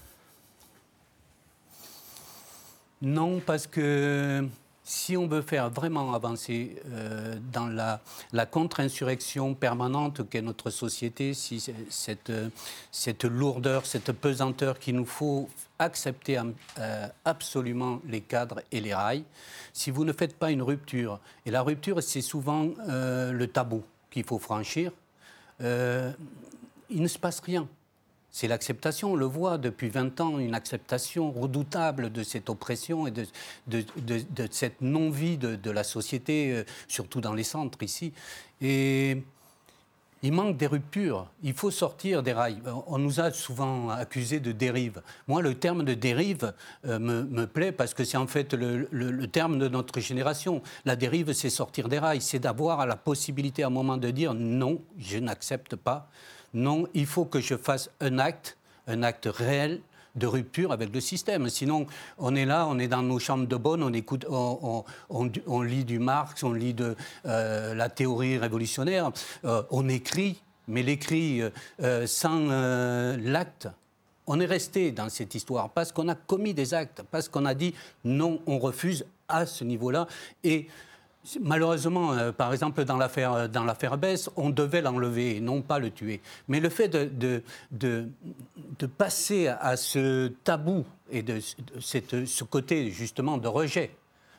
[3.01, 4.47] Non, parce que
[4.87, 11.59] si on veut faire vraiment avancer euh, dans la, contre-insurrection permanente qu'est notre société, si
[11.89, 12.31] cette,
[12.91, 16.39] cette, lourdeur, cette pesanteur qu'il nous faut accepter
[16.77, 19.25] euh, absolument les cadres et les rails,
[19.73, 23.83] si vous ne faites pas une rupture, et la rupture c'est souvent euh, le tabou
[24.11, 24.91] qu'il faut franchir,
[25.59, 27.67] il ne se passe rien
[28.35, 29.13] c'est l'acceptation.
[29.13, 33.25] On le voit depuis 20 ans, une acceptation redoutable de cette oppression et de,
[34.51, 38.11] cette non-vie de, la société, euh, surtout dans les centres ici.
[38.59, 39.23] Et
[40.21, 41.31] il manque des ruptures.
[41.43, 42.61] Il faut sortir des rails.
[42.87, 45.01] On nous a souvent accusés de dérive.
[45.29, 46.53] Moi, le terme de dérive
[46.85, 50.61] euh, me, plaît parce que c'est en fait le, terme de notre génération.
[50.83, 52.19] La dérive, c'est sortir des rails.
[52.19, 56.09] C'est d'avoir la possibilité à un moment de dire non, je n'accepte pas
[56.55, 59.81] non, il faut que je fasse un acte, un acte réel
[60.15, 61.49] de rupture avec le système.
[61.49, 61.85] Sinon,
[62.17, 65.99] on est là, on est dans nos chambres de bonne, on écoute, on, lit du
[65.99, 69.11] Marx, on lit de euh, la théorie révolutionnaire,
[69.43, 71.41] euh, on écrit, mais l'écrit
[71.81, 72.47] euh, sans
[73.17, 73.67] l'acte.
[74.27, 77.53] On est resté dans cette histoire parce qu'on a commis des actes, parce qu'on a
[77.53, 80.07] dit non, on refuse à ce niveau-là.
[80.43, 80.67] Et
[81.41, 85.79] Malheureusement, euh, par exemple, dans l'affaire, euh, dans l'affaire Bess, on devait l'enlever, non pas
[85.79, 86.21] le tuer.
[86.47, 87.09] Mais le fait de,
[87.71, 88.07] de,
[88.77, 91.39] de, passer à ce tabou et de,
[91.81, 93.91] cette, ce côté justement de rejet,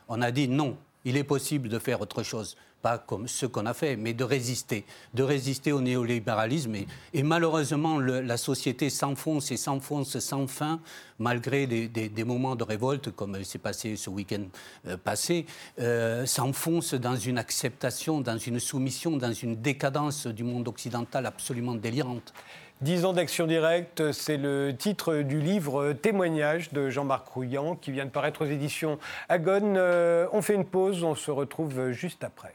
[0.07, 3.65] on a dit non, il est possible de faire autre chose pas comme ce qu'on
[3.65, 6.75] a fait, mais de résister, de résister au néolibéralisme.
[7.13, 10.79] Et, malheureusement, la société s'enfonce et s'enfonce sans fin,
[11.19, 14.43] malgré des, moments de révolte, comme s'est passé ce week-end
[14.87, 15.45] euh, passé,
[15.79, 21.75] euh, s'enfonce dans une acceptation, dans une soumission, dans une décadence du monde occidental absolument
[21.75, 22.33] délirante.
[22.81, 28.05] Dix ans d'action directe, c'est le titre du livre Témoignage de Jean-Marc Rouillant qui vient
[28.05, 29.77] de paraître aux éditions Agone.
[29.77, 32.53] Euh, on fait une pause, on se retrouve juste après.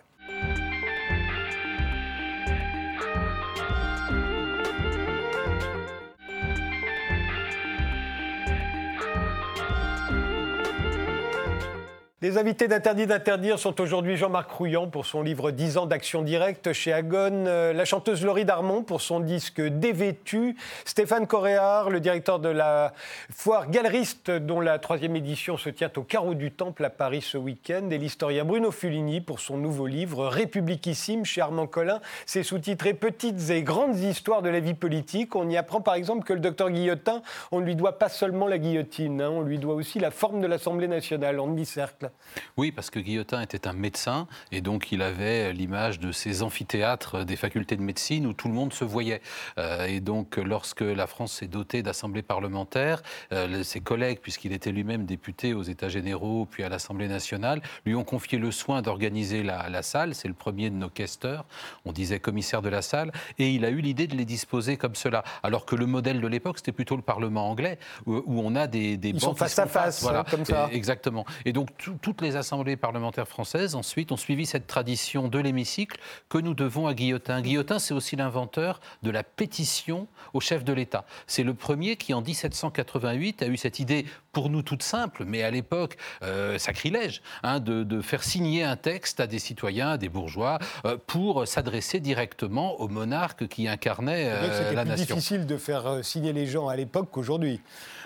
[12.22, 16.72] Les invités d'Interdit d'interdire sont aujourd'hui Jean-Marc Rouillant pour son livre 10 ans d'action directe
[16.72, 20.54] chez Agone, euh, la chanteuse Laurie Darmon pour son disque Dévêtu,
[20.84, 22.92] Stéphane Coréard, le directeur de la
[23.28, 27.38] foire galeriste dont la troisième édition se tient au carreau du Temple à Paris ce
[27.38, 32.00] week-end, et l'historien Bruno Fulini pour son nouveau livre Républiquissime chez Armand Collin.
[32.24, 35.34] C'est sous-titré Petites et grandes histoires de la vie politique.
[35.34, 38.46] On y apprend par exemple que le docteur Guillotin, on ne lui doit pas seulement
[38.46, 42.11] la guillotine, hein, on lui doit aussi la forme de l'Assemblée nationale en demi-cercle.
[42.56, 47.24] Oui, parce que Guillotin était un médecin et donc il avait l'image de ces amphithéâtres
[47.24, 49.20] des facultés de médecine où tout le monde se voyait.
[49.58, 54.72] Euh, et donc lorsque la France s'est dotée d'assemblées parlementaires, euh, ses collègues, puisqu'il était
[54.72, 59.42] lui-même député aux États généraux puis à l'Assemblée nationale, lui ont confié le soin d'organiser
[59.42, 60.14] la, salle.
[60.14, 61.44] C'est le premier de nos questeurs,
[61.84, 64.94] on disait commissaire de la salle, et il a eu l'idée de les disposer comme
[64.94, 65.24] cela.
[65.42, 68.96] Alors que le modèle de l'époque, c'était plutôt le Parlement anglais, où, on a des,
[68.96, 70.68] des Ils sont face à face, voilà, comme ça.
[70.72, 71.24] exactement.
[71.44, 75.98] Et donc tout, toutes les assemblées parlementaires françaises, ensuite, ont suivi cette tradition de l'hémicycle
[76.28, 77.40] que nous devons à Guillotin.
[77.40, 81.06] Guillotin, c'est aussi l'inventeur de la pétition au chef de l'État.
[81.26, 85.42] C'est le premier qui, en 1788, a eu cette idée, pour nous toute simple, mais
[85.42, 90.08] à l'époque euh, sacrilège, hein, de, faire signer un texte à des citoyens, à des
[90.08, 94.96] bourgeois, euh, pour s'adresser directement au monarque qui incarnait euh, la nation.
[94.96, 97.60] C'était difficile de faire signer les gens à l'époque qu'aujourd'hui.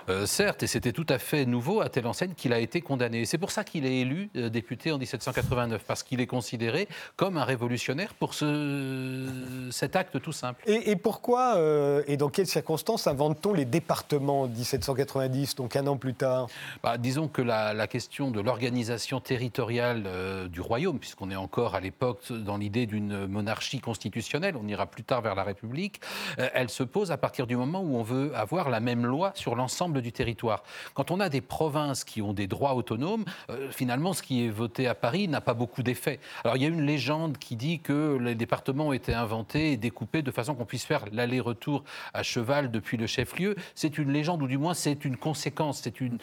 [0.09, 3.25] Euh, certes, et c'était tout à fait nouveau à telle enseigne qu'il a été condamné.
[3.25, 7.37] C'est pour ça qu'il est élu euh, député en 1789, parce qu'il est considéré comme
[7.37, 9.27] un révolutionnaire pour ce,
[9.71, 10.63] cet acte tout simple.
[10.67, 15.97] Et, pourquoi euh, et dans quelles circonstances invente-t-on les départements en 1790, donc un an
[15.97, 16.47] plus tard?
[16.83, 22.33] Bah, Disons que la, question de l'organisation territoriale du royaume, puisqu'on est encore à l'époque
[22.33, 26.01] dans l'idée d'une monarchie constitutionnelle, on ira plus tard vers la République,
[26.37, 29.55] elle se pose à partir du moment où on veut avoir la même loi sur
[29.55, 30.63] l'ensemble du territoire.
[30.95, 34.49] Quand on a des provinces qui ont des droits autonomes, euh, finalement, ce qui est
[34.49, 36.21] voté à Paris n'a pas beaucoup d'effet.
[36.45, 39.77] Alors, il y a une légende qui dit que les départements ont été inventés et
[39.77, 43.57] découpés de façon qu'on puisse faire l'aller-retour à cheval depuis le chef-lieu.
[43.75, 46.19] C'est une légende, ou du moins, c'est une conséquence, c'est une,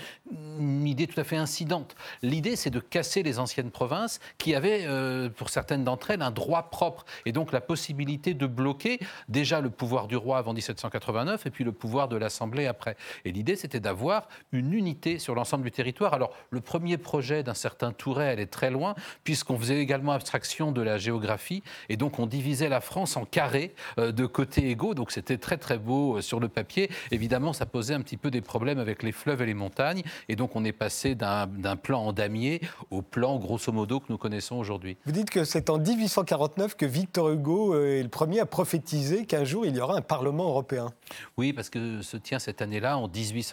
[0.86, 1.96] idée tout à fait incidente.
[2.22, 6.32] L'idée, c'est de casser les anciennes provinces qui avaient, euh, pour certaines d'entre elles, un
[6.32, 11.46] droit propre et donc la possibilité de bloquer déjà le pouvoir du roi avant 1789
[11.46, 12.96] et puis le pouvoir de l'Assemblée après.
[13.26, 16.14] Et l'idée, c'était d'avoir une unité sur l'ensemble du territoire.
[16.14, 20.82] Alors, le premier projet d'un certain Touret, est très loin, puisqu'on faisait également abstraction de
[20.82, 25.12] la géographie, et donc on divisait la France en carrés euh, de côtés égaux, donc
[25.12, 26.90] c'était très très beau euh, sur le papier.
[27.12, 30.36] Évidemment, ça posait un petit peu des problèmes avec les fleuves et les montagnes, et
[30.36, 31.48] donc on est passé d'un
[31.78, 32.60] plan en damier
[32.92, 34.98] au plan grosso modo que nous connaissons aujourd'hui.
[35.06, 39.26] Vous dites que c'est en 1849 que Victor Hugo euh, est le premier à prophétiser
[39.26, 40.92] qu'un jour il y aura un Parlement européen.
[41.38, 43.53] Oui, parce que se tient cette année-là, en 1849,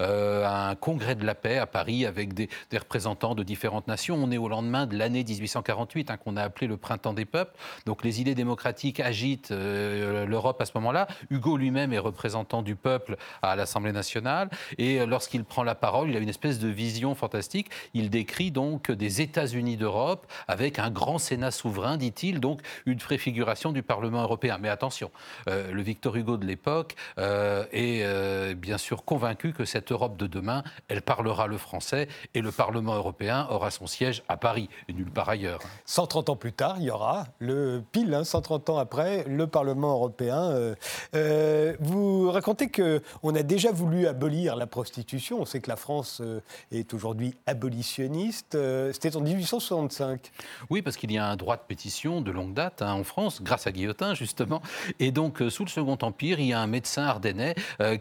[0.00, 4.16] un congrès de la paix à Paris avec des, représentants de différentes nations.
[4.16, 7.56] On est au lendemain de l'année 1848, hein, qu'on a appelé le printemps des peuples.
[7.84, 11.06] Donc les idées démocratiques agitent euh, l'Europe à ce moment-là.
[11.30, 14.48] Hugo lui-même est représentant du peuple à l'Assemblée nationale.
[14.78, 17.70] Et euh, lorsqu'il prend la parole, il a une espèce de vision fantastique.
[17.94, 23.72] Il décrit donc des États-Unis d'Europe avec un grand Sénat souverain, dit-il, donc une préfiguration
[23.72, 24.58] du Parlement européen.
[24.60, 25.10] Mais attention,
[25.48, 30.62] euh, le Victor Hugo de l'époque est bien sûr convaincu que cette Europe de demain,
[30.88, 35.10] elle parlera le français et le Parlement européen aura son siège à Paris et nulle
[35.10, 35.60] part ailleurs.
[35.84, 39.92] 130 ans plus tard, il y aura le pile, 130 hein, ans après, le Parlement
[39.92, 40.50] européen.
[40.50, 40.74] Euh,
[41.14, 45.40] euh, vous racontez qu'on a déjà voulu abolir la prostitution.
[45.40, 48.56] On sait que la France euh, est aujourd'hui abolitionniste.
[48.92, 50.30] C'était en 1865.
[50.70, 53.42] Oui, parce qu'il y a un droit de pétition de longue date hein, en France,
[53.42, 54.62] grâce à Guillotin justement.
[55.00, 57.54] Et donc, sous le Second Empire, il y a un médecin ardennais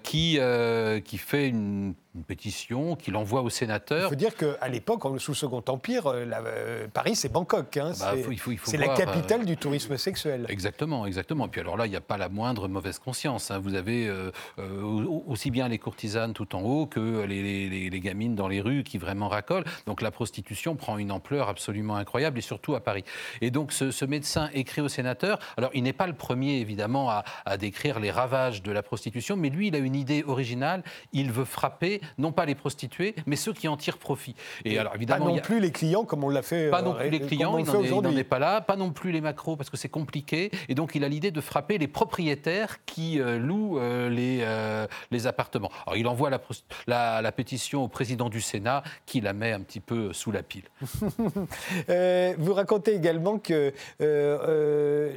[0.04, 0.38] qui,
[1.04, 4.06] qui fait une une pétition qu'il envoie aux sénateurs.
[4.06, 7.76] Il faut dire qu'à l'époque, sous le Second Empire, euh, euh, Paris, c'est Bangkok.
[7.78, 8.14] Hein, bah,
[8.64, 10.46] c'est la capitale euh, du tourisme sexuel.
[10.48, 11.48] Exactement, exactement.
[11.48, 13.52] Et puis alors là, il n'y a pas la moindre mauvaise conscience.
[13.52, 13.60] Hein.
[13.60, 14.12] Vous avez
[15.28, 19.28] aussi bien les courtisanes tout en haut que les, gamines dans les rues qui vraiment
[19.28, 19.66] racolent.
[19.86, 23.04] Donc la prostitution prend une ampleur absolument incroyable, et surtout à Paris.
[23.42, 25.40] Et donc ce, médecin écrit aux sénateurs.
[25.58, 29.36] Alors il n'est pas le premier, évidemment, à, à décrire les ravages de la prostitution,
[29.36, 30.84] mais lui, il a une idée originale.
[31.12, 34.36] Il veut frapper non pas les prostituées, mais ceux qui en tirent profit.
[34.64, 36.70] Et, alors évidemment, pas non plus les clients comme on l'a fait.
[36.70, 38.62] Pas non euh, plus les clients, il n'en est, pas là.
[38.62, 40.52] Pas non plus les macros parce que c'est compliqué.
[40.70, 44.46] Et donc il a l'idée de frapper les propriétaires qui euh, louent euh, les,
[45.12, 45.72] les appartements.
[45.86, 49.80] Alors il envoie la, la, pétition au président du Sénat qui la met un petit
[49.80, 50.64] peu sous la pile.
[52.38, 53.74] vous racontez également que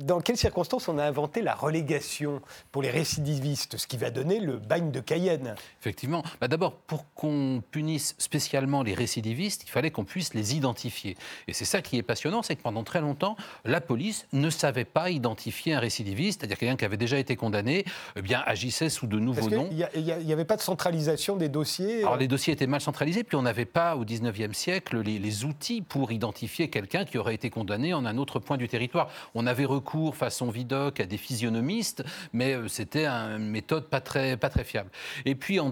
[0.03, 2.41] dans quelles circonstances on a inventé la relégation
[2.73, 5.55] pour les récidivistes, ce qui va donner le bagne de Cayenne.
[5.81, 6.23] Effectivement.
[6.41, 11.17] Bah, D'abord, pour qu'on punisse spécialement les récidivistes, il fallait qu'on puisse les identifier.
[11.47, 14.85] Et c'est ça qui est passionnant, c'est que pendant très longtemps, la police ne savait
[14.85, 17.85] pas identifier un récidiviste, c'est-à-dire quelqu'un qui avait déjà été condamné,
[18.17, 19.69] eh bien agissait sous de nouveaux noms.
[19.73, 23.37] Il n'y avait pas de centralisation des dossiers Alors les dossiers étaient mal centralisés, puis
[23.37, 27.51] on n'avait pas au 19e siècle les, les outils pour identifier quelqu'un qui aurait été
[27.51, 29.09] condamné en un autre point du territoire.
[29.35, 34.37] On avait recours façon Vidocq à des physionomistes, mais euh, c'était une méthode pas très,
[34.37, 34.91] pas très fiable.
[35.25, 35.71] Et puis en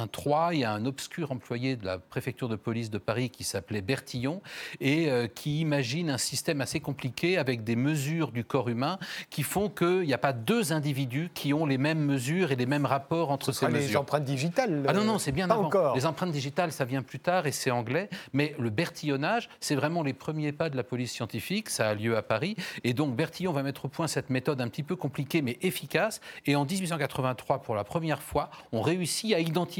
[0.00, 3.44] 1883, il y a un obscur employé de la préfecture de police de Paris qui
[3.44, 4.40] s'appelait Bertillon
[4.80, 8.98] et euh, qui imagine un système assez compliqué avec des mesures du corps humain
[9.30, 12.66] qui font qu'il n'y a pas deux individus qui ont les mêmes mesures et les
[12.66, 13.88] mêmes rapports entre ces mesures.
[13.88, 15.94] les empreintes digitales Ah non, non, c'est bien pas Encore.
[15.94, 18.08] Les empreintes digitales, ça vient plus tard et c'est anglais.
[18.32, 21.70] Mais le bertillonnage, c'est vraiment les premiers pas de la police scientifique.
[21.70, 22.56] Ça a lieu à Paris.
[22.84, 26.20] Et donc Bertillon va mettre au point cette méthode un petit peu compliquée mais efficace.
[26.46, 29.79] Et en 1883, pour la première fois, on réussit à identifier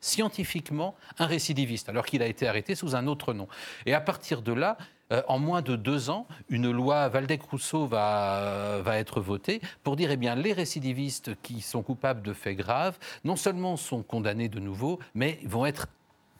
[0.00, 3.48] scientifiquement un récidiviste, alors qu'il a été arrêté sous un autre nom.
[3.86, 4.76] Et à partir de là,
[5.10, 10.10] euh, en moins de deux ans, une loi Valdec-Rousseau va, va être votée pour dire
[10.10, 14.60] eh bien les récidivistes qui sont coupables de faits graves, non seulement sont condamnés de
[14.60, 15.86] nouveau, mais vont être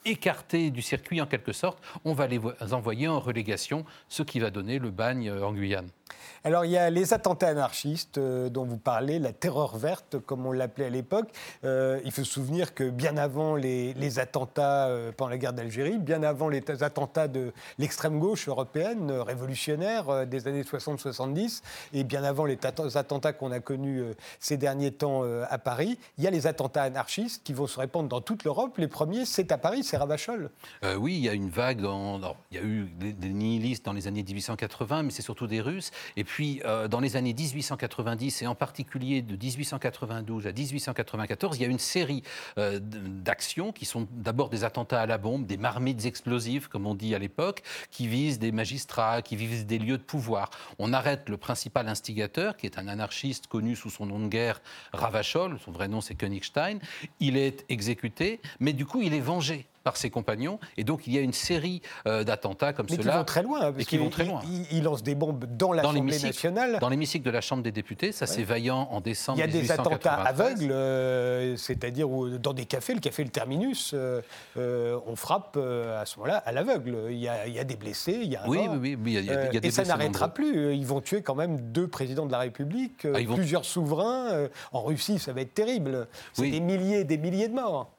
[0.04, 1.82] écartés du circuit en quelque sorte.
[2.04, 2.40] On va les
[2.72, 5.88] envoyer en relégation, ce qui va donner le bagne en Guyane.
[6.44, 10.46] Alors il y a les attentats anarchistes euh, dont vous parlez, la terreur verte comme
[10.46, 11.28] on l'appelait à l'époque.
[11.64, 15.98] Euh, il faut se souvenir que bien avant les, attentats euh, pendant la guerre d'Algérie,
[15.98, 22.44] bien avant les attentats de l'extrême gauche européenne révolutionnaire des années 60-70, et bien avant
[22.44, 22.58] les
[22.94, 24.02] attentats qu'on a connus
[24.40, 28.08] ces derniers temps à Paris, il y a les attentats anarchistes qui vont se répandre
[28.08, 28.78] dans toute l'Europe.
[28.78, 30.50] Les premiers, c'est à Paris, c'est Ravachol.
[30.98, 34.06] oui, il y a une vague, il y a eu des, des nihilistes dans les
[34.06, 35.90] années 1880, mais c'est surtout des Russes.
[36.16, 41.62] Et puis, euh, dans les années 1890, et en particulier de 1892 à 1894, il
[41.62, 42.22] y a une série
[42.58, 46.94] euh, d'actions qui sont d'abord des attentats à la bombe, des marmites explosives, comme on
[46.94, 50.50] dit à l'époque, qui visent des magistrats, qui visent des lieux de pouvoir.
[50.78, 54.60] On arrête le principal instigateur, qui est un anarchiste connu sous son nom de guerre,
[54.92, 56.78] Ravachol, son vrai nom c'est Königstein.
[57.20, 60.58] Il est exécuté, mais du coup, il est vengé par ses compagnons.
[60.76, 63.12] Et donc, il y a une série euh, d'attentats comme Mais cela.
[63.12, 63.72] qui vont très loin.
[63.72, 64.40] Parce qui vont très loin.
[64.44, 66.26] Il, il lance des bombes dans l'Assemblée l'hémicycle.
[66.26, 66.78] nationale.
[66.78, 69.46] Dans l'hémicycle de la Chambre des députés, ça c'est vaillant en décembre Il y a
[69.46, 70.12] des 1893.
[70.12, 72.06] attentats aveugles, euh, c'est-à-dire
[72.38, 74.20] dans des cafés, le café Le Terminus, euh,
[75.06, 76.98] on frappe à ce moment-là à l'aveugle.
[77.10, 78.76] Il, y a- il y a des blessés, il y a un Oui, mort.
[78.78, 80.74] oui, oui, il y a- il y a- des et ça n'arrêtera plus.
[80.76, 84.48] Ils vont tuer quand même deux présidents de la République, Ah, ils vont- plusieurs souverains.
[84.72, 86.06] En Russie, ça va être terrible.
[86.34, 86.50] C'est Oui.
[86.50, 87.90] des milliers et des milliers de morts.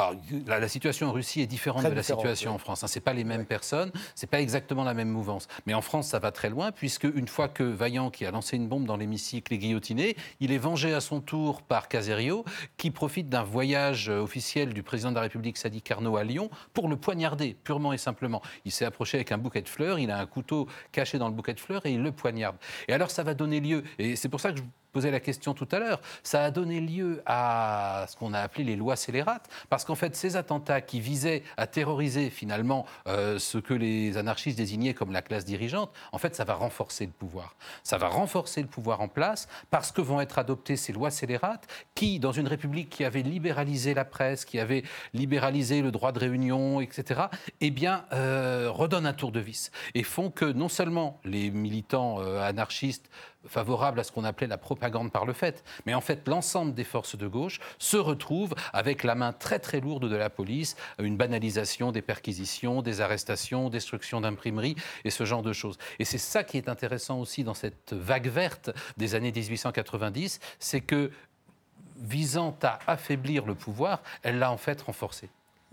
[0.00, 0.14] Alors,
[0.46, 2.84] la, la situation en Russie est différente Très de la situation en France.
[2.86, 5.46] Ce n'est pas les mêmes personnes, c'est pas exactement la même mouvance.
[5.66, 8.56] Mais en France, ça va très loin, puisque une fois que Vaillant, qui a lancé
[8.56, 12.44] une bombe dans l'hémicycle, est guillotiné, il est vengé à son tour par Caserio,
[12.76, 16.50] qui profite d'un voyage euh, officiel du président de la République, Sadi Carnot, à Lyon,
[16.72, 18.42] pour le poignarder, purement et simplement.
[18.64, 21.34] Il s'est approché avec un bouquet de fleurs, il a un couteau caché dans le
[21.34, 22.56] bouquet de fleurs et il le poignarde.
[22.88, 25.54] Et alors, ça va donner lieu, et c'est pour ça que je posais la question
[25.54, 29.48] tout à l'heure, ça a donné lieu à ce qu'on a appelé les lois scélérates,
[29.68, 34.58] parce qu'en fait, ces attentats qui visaient à terroriser finalement euh, ce que les anarchistes
[34.58, 37.56] désignaient comme la classe dirigeante, en fait, ça va renforcer le pouvoir.
[37.82, 41.66] Ça va renforcer le pouvoir en place parce que vont être adoptées ces lois scélérates
[41.94, 44.82] qui, dans une république qui avait libéralisé la presse, qui avait
[45.14, 47.22] libéralisé le droit de réunion, etc.,
[47.60, 52.20] eh bien, euh, redonnent un tour de vis et font que non seulement les militants
[52.20, 53.10] euh, anarchistes
[53.46, 56.84] favorables à ce qu'on appelait la propagande par le fait, mais en fait l'ensemble des
[56.84, 61.16] forces de gauche se retrouvent avec la main très très lourde de la police, une
[61.16, 65.78] banalisation des perquisitions, des arrestations, destruction d'imprimeries et ce genre de choses.
[65.98, 70.80] Et c'est ça qui est intéressant aussi dans cette vague verte des années 1890, c'est
[70.80, 71.10] que
[71.96, 75.28] visant à affaiblir le pouvoir, elle l'a en fait renforcé.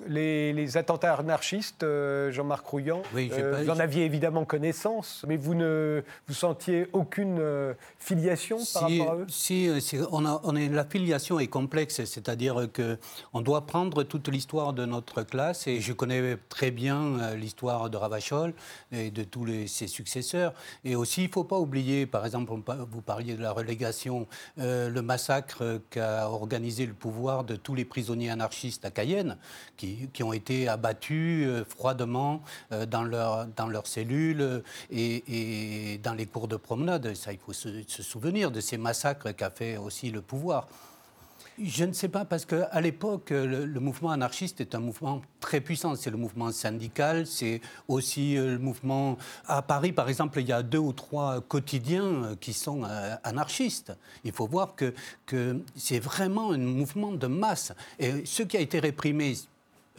[0.08, 5.26] Les, les attentats anarchistes, euh, Jean-Marc Rouillant, Oui, j'ai euh, vous en aviez évidemment connaissance,
[5.28, 9.26] mais vous ne vous sentiez aucune euh, filiation par rapport à eux?
[9.28, 13.00] si, si on a, on est, la filiation est complexe, c'est-à-dire que
[13.34, 17.98] on doit prendre toute l'histoire de notre classe, et je connais très bien l'histoire de
[17.98, 18.54] Ravachol
[18.92, 20.54] et de tous les- ses successeurs.
[20.86, 22.54] Et aussi, il ne faut pas oublier, par exemple,
[22.92, 24.28] vous parliez de la relégation,
[24.58, 29.38] le massacre qu'a organisé le pouvoir de tous les prisonniers anarchistes à Cayenne,
[29.76, 34.62] qui, qui ont été abattus euh, froidement euh, dans, leur, dans leurs cellules euh,
[34.92, 37.14] et, dans les cours de promenade.
[37.16, 40.68] Ça, il faut se, souvenir de ces massacres qu'a fait aussi le pouvoir.
[41.60, 45.96] Je ne sais pas, parce qu'à l'époque, le, mouvement anarchiste est un mouvement très puissant.
[45.96, 49.18] C'est le mouvement syndical, c'est aussi le mouvement...
[49.48, 52.84] À Paris, par exemple, il y a deux ou trois quotidiens qui sont
[53.24, 53.92] anarchistes.
[54.24, 54.94] Il faut voir que,
[55.26, 57.74] que c'est vraiment un mouvement de masse.
[57.98, 59.34] Et ce qui a été réprimé,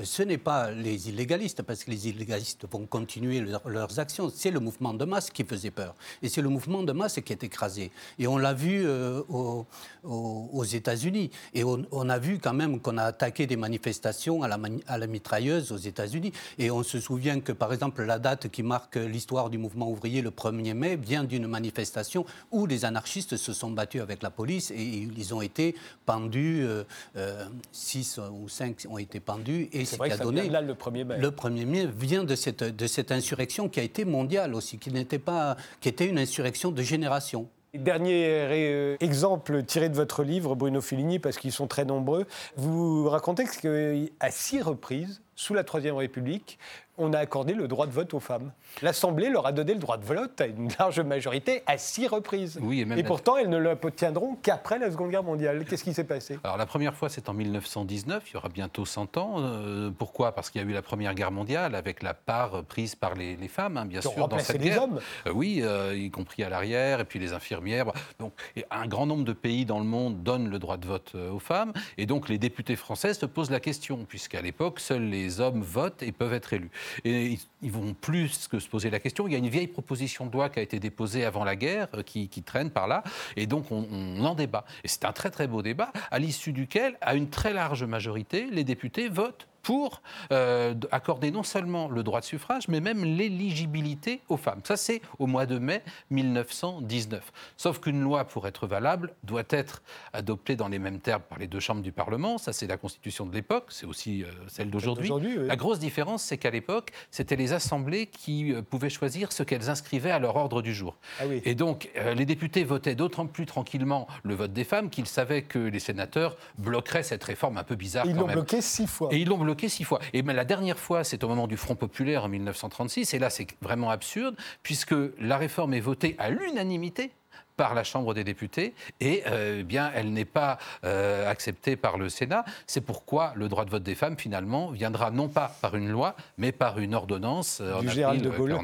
[0.02, 4.30] ce n'est pas les illégalistes, parce que les illégalistes vont continuer leur- leurs actions.
[4.34, 5.94] C'est le mouvement de masse qui faisait peur.
[6.22, 7.90] Et c'est le mouvement de masse qui est écrasé.
[8.18, 9.66] Et on l'a vu euh, au-
[10.04, 11.30] au- aux États-Unis.
[11.54, 14.98] Et on, a vu quand même qu'on a attaqué des manifestations à la, mani- à
[14.98, 16.32] la mitrailleuse aux États-Unis.
[16.58, 20.22] Et on se souvient que, par exemple, la date qui marque l'histoire du mouvement ouvrier,
[20.22, 24.70] le 1er mai, vient d'une manifestation où les anarchistes se sont battus avec la police
[24.70, 25.74] et ils ont été
[26.06, 26.84] pendus, euh,
[27.16, 29.68] euh, six ou cinq ont été pendus.
[29.72, 31.18] Et C'est ce vrai qui que a ça donné vient de là le 1er mai.
[31.18, 34.92] le 1er mai vient de cette, de cette insurrection qui a été mondiale aussi, qui
[34.92, 37.48] n'était pas, qui était une insurrection de génération.
[37.74, 42.26] Dernier euh, exemple tiré de votre livre, Bruno Fellini, parce qu'ils sont très nombreux.
[42.56, 46.58] Vous racontez qu'à six reprises, sous la Troisième République,
[46.98, 48.52] on a accordé le droit de vote aux femmes.
[48.82, 52.58] L'Assemblée leur a donné le droit de vote à une large majorité à six reprises.
[52.60, 55.64] Oui, et même la- pourtant, elles ne l'obtiendront qu'après la Seconde Guerre mondiale.
[55.64, 56.38] Qu'est-ce qui s'est passé?
[56.44, 59.36] Alors la première fois, c'est en 1919, il y aura bientôt 100 ans.
[59.38, 60.32] Euh, pourquoi?
[60.32, 63.36] Parce qu'il y a eu la Première Guerre mondiale avec la part prise par les,
[63.36, 64.82] les femmes, hein, bien sûr, dans cette les guerre.
[64.82, 65.00] hommes.
[65.26, 67.86] Euh, oui, euh, y compris à l'arrière, et puis les infirmières.
[68.18, 68.32] Donc,
[68.70, 71.72] un grand nombre de pays dans le monde donnent le droit de vote aux femmes.
[71.96, 76.02] Et donc les députés français se posent la question, puisqu'à l'époque, seuls les hommes votent
[76.02, 76.70] et peuvent être élus.
[77.04, 79.26] Ils, vont plus que se poser la question.
[79.26, 81.88] Il y a une vieille proposition de loi qui a été déposée avant la guerre,
[81.94, 83.02] euh, qui, qui traîne par là,
[83.36, 84.64] et donc on, on en débat.
[84.84, 88.48] Et c'est un très très beau débat, à l'issue duquel, à une très large majorité,
[88.50, 90.02] les députés votent pour
[90.32, 94.60] euh, accorder non seulement le droit de suffrage, mais même l'éligibilité aux femmes.
[94.64, 97.32] Ça, c'est au mois de mai 1919.
[97.56, 99.82] Sauf qu'une loi, pour être valable, doit être
[100.12, 102.38] adoptée dans les mêmes termes par les deux chambres du Parlement.
[102.38, 105.10] Ça, c'est la constitution de l'époque, c'est aussi euh, celle d'aujourd'hui.
[105.36, 109.70] La grosse différence, c'est qu'à l'époque, c'était les assemblées qui euh, pouvaient choisir ce qu'elles
[109.70, 110.96] inscrivaient à leur ordre du jour.
[111.20, 115.42] Ah Et donc, les députés votaient d'autant plus tranquillement le vote des femmes qu'ils savaient
[115.42, 118.06] que les sénateurs bloqueraient cette réforme un peu bizarre.
[118.06, 119.08] ils l'ont bloqué six fois.
[119.12, 119.98] Et ils l'ont bloqué six fois.
[120.12, 123.14] Et la dernière fois, c'est au moment du Front populaire en 1936.
[123.14, 127.12] Et là, c'est vraiment absurde, puisque la réforme est votée à l'unanimité
[127.56, 132.08] par la Chambre des députés et euh, bien elle n'est pas euh, acceptée par le
[132.08, 132.44] Sénat.
[132.68, 136.14] C'est pourquoi le droit de vote des femmes finalement viendra non pas par une loi
[136.36, 138.56] mais par une ordonnance euh, en du Gérald de Gaulle.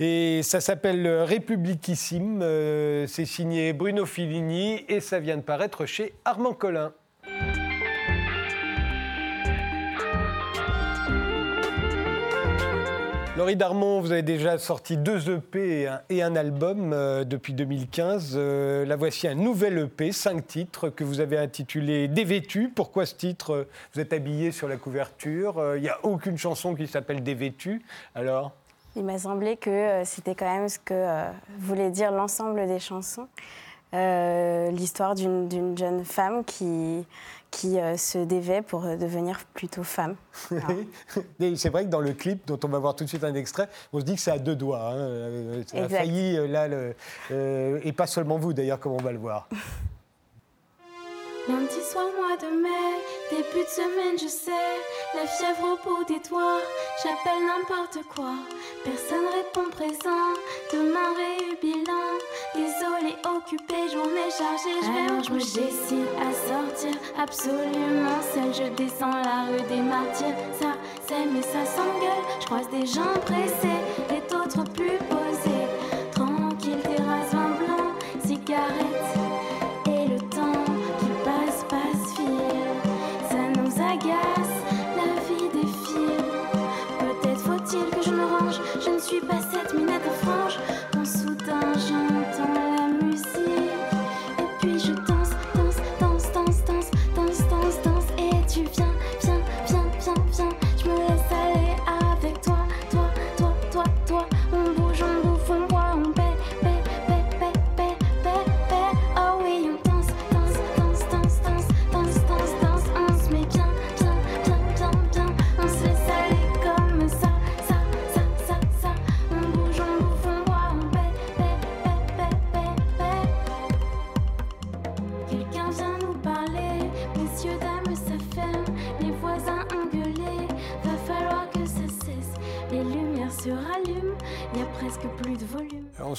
[0.00, 2.40] Et ça s'appelle Républiquissime.
[3.06, 6.94] C'est signé Bruno Filini et ça vient de paraître chez Armand Collin.
[13.36, 18.34] Laurie Darmon, vous avez déjà sorti deux EP et un, album euh, depuis 2015.
[18.36, 22.70] Euh, la voici un nouvel EP, cinq titres, que vous avez intitulé Dévêtu.
[22.72, 25.54] Pourquoi ce titre Vous êtes habillé sur la couverture.
[25.56, 27.82] Il euh, n'y a aucune chanson qui s'appelle Dévêtu.
[28.14, 28.52] Alors?
[28.94, 31.24] Il m'a semblé que c'était quand même ce que
[31.58, 33.26] voulait dire l'ensemble des chansons.
[34.70, 37.04] L'histoire d'une jeune femme qui,
[37.54, 40.16] qui euh, se dévait pour euh, devenir plutôt femme.
[41.56, 43.68] c'est vrai que dans le clip, dont on va voir tout de suite un extrait,
[43.92, 44.90] on se dit que c'est à deux doigts.
[44.92, 45.62] Hein.
[45.66, 49.48] Ça a failli, euh, et pas seulement vous d'ailleurs, comme on va le voir.
[51.46, 52.70] Lundi soir, mois de mai,
[53.28, 54.50] début de semaine, je sais,
[55.14, 56.62] la fièvre au bout des doigts,
[57.02, 58.32] j'appelle n'importe quoi,
[58.82, 60.32] personne répond présent,
[60.72, 61.12] demain
[61.60, 62.16] bilan,
[62.54, 69.10] désolé, occupé, journée chargée, je vais je me décide à sortir, absolument seul, je descends
[69.10, 70.72] la rue des martyrs, ça
[71.06, 75.53] c'est mais ça s'engueule, je croise des gens pressés, et d'autres plus posés,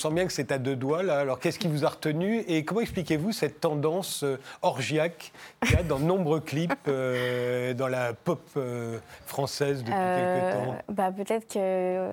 [0.06, 1.20] sent bien que c'est à deux doigts là.
[1.20, 5.32] Alors qu'est-ce qui vous a retenu et comment expliquez-vous cette tendance euh, orgiaque
[5.66, 10.54] qu'il y a dans de nombreux clips euh, dans la pop euh, française depuis quelques
[10.54, 10.76] temps?
[10.90, 12.12] bah, Peut-être que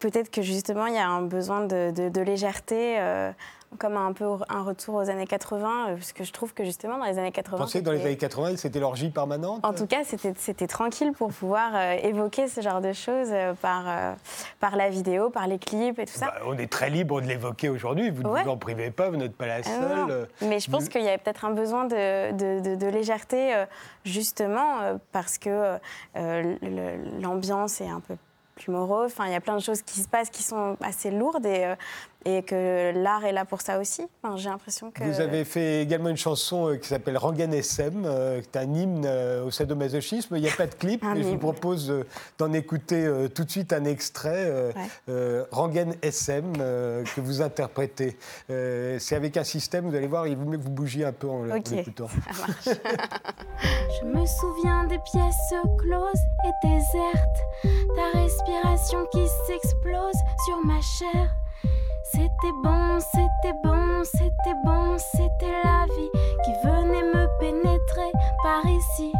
[0.00, 2.98] peut-être que justement il y a un besoin de, de légèreté
[3.78, 6.98] comme un peu un retour aux années 80, euh, parce que je trouve que justement
[6.98, 7.56] dans les années 80.
[7.56, 9.64] Vous pensez que dans les années 80, c'était l'orgie permanente?
[9.64, 13.84] En tout cas, c'était tranquille pour pouvoir euh, évoquer ce genre de choses euh, par,
[14.60, 16.26] par la vidéo, par les clips et tout ça.
[16.26, 19.16] Bah, on est très libre de l'évoquer aujourd'hui, vous ne vous en privez pas, vous
[19.16, 20.28] n'êtes pas la seule.
[20.42, 23.64] Mais je pense qu'il y a peut-être un besoin de, de, de, légèreté,
[24.04, 25.78] justement, parce que
[27.20, 28.16] l'ambiance est un peu
[28.54, 29.12] plus morose.
[29.12, 31.74] Enfin, il y a plein de choses qui se passent qui sont assez lourdes et,
[32.24, 34.06] et que l'art est là pour ça aussi.
[34.36, 35.04] J'ai l'impression que...
[35.04, 38.74] Vous avez fait également une chanson euh, qui s'appelle Rangan SM, euh, qui est un
[38.74, 40.36] hymne euh, au sadomasochisme.
[40.36, 42.04] Il n'y a pas de clip, mais je vous propose
[42.38, 44.72] d'en écouter tout de suite un extrait.
[45.50, 48.16] Rangan SM, que vous interprétez.
[48.48, 51.28] C'est avec un système, vous allez voir, il vaut mieux que vous bougiez un peu
[51.28, 52.08] en l'écoutant.
[52.64, 60.16] je me souviens des pièces closes et désertes, ta respiration qui s'explose
[60.46, 61.43] sur ma chair.
[62.02, 66.10] C'était bon, c'était bon, c'était bon, c'était la vie
[66.44, 68.10] qui venait me pénétrer
[68.42, 69.12] par ici.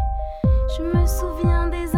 [0.76, 1.96] Je me souviens des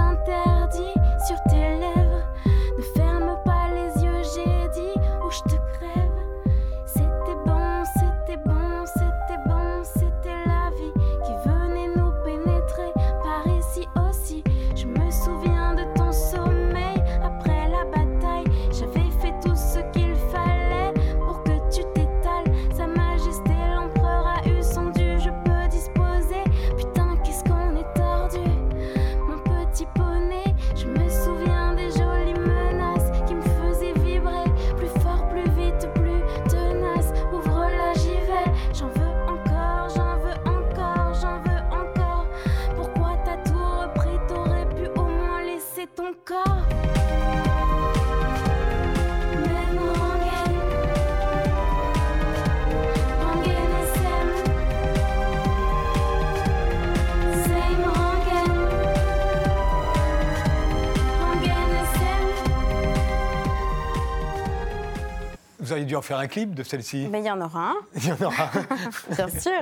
[65.73, 67.09] avez dû en faire un clip de celle-ci.
[67.11, 67.75] Mais il y en aura un.
[67.97, 69.15] Il y en aura un.
[69.15, 69.53] Bien sûr.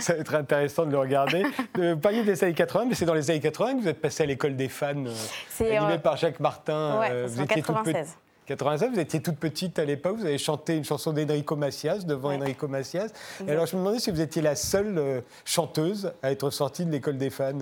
[0.00, 1.44] Ça va être intéressant de le regarder.
[1.74, 4.22] Vous parliez des années 80, mais c'est dans les années 80 que vous êtes passé
[4.22, 7.00] à l'école des fans, euh, animé par Jacques Martin.
[7.00, 8.16] Ouais, vous étiez 96.
[8.46, 12.30] 96, vous étiez toute petite à l'époque, vous avez chanté une chanson d'Enrico Macias, devant
[12.30, 13.08] Enrico Macias.
[13.46, 16.90] Et alors je me demandais si vous étiez la seule chanteuse à être sortie de
[16.90, 17.52] l'école des fans.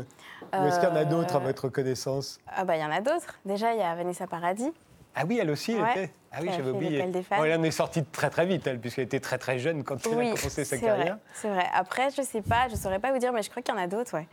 [0.52, 2.40] Ou est-ce qu'il y en a d'autres à votre connaissance?
[2.48, 3.38] Ah bah il y en a d'autres.
[3.44, 4.72] Déjà, il y a Vanessa Paradis.
[5.14, 6.12] Ah oui, elle aussi, elle était.
[6.32, 7.04] Ah oui, j'avais oublié.
[7.30, 10.12] elle en est sortie très très vite, elle, puisqu'elle était très très jeune quand elle
[10.12, 11.18] a commencé sa carrière.
[11.34, 11.66] C'est vrai.
[11.74, 13.80] Après, je sais pas, je saurais pas vous dire, mais je crois qu'il y en
[13.80, 14.26] a d'autres, ouais.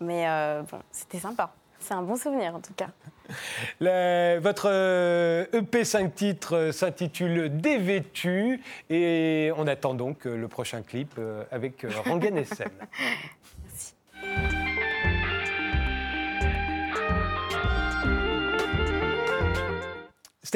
[0.00, 1.52] Mais euh, bon, c'était sympa.
[1.78, 2.88] C'est un bon souvenir en tout cas.
[4.40, 8.60] votre EP euh, e 5 titres euh, s'intitule Dévêtu
[8.90, 11.18] et on attend donc le prochain clip
[11.50, 12.68] avec Rangan SM.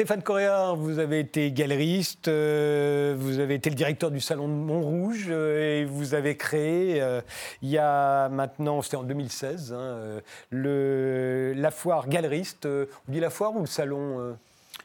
[0.01, 4.53] Stéphane Correa, vous avez été galeriste, euh, vous avez été le directeur du Salon de
[4.53, 7.21] Montrouge euh, et vous avez créé, euh,
[7.61, 10.19] il y a maintenant, c'était en 2016, hein,
[10.51, 12.65] la foire galeriste.
[12.65, 14.35] on dit la foire ou le salon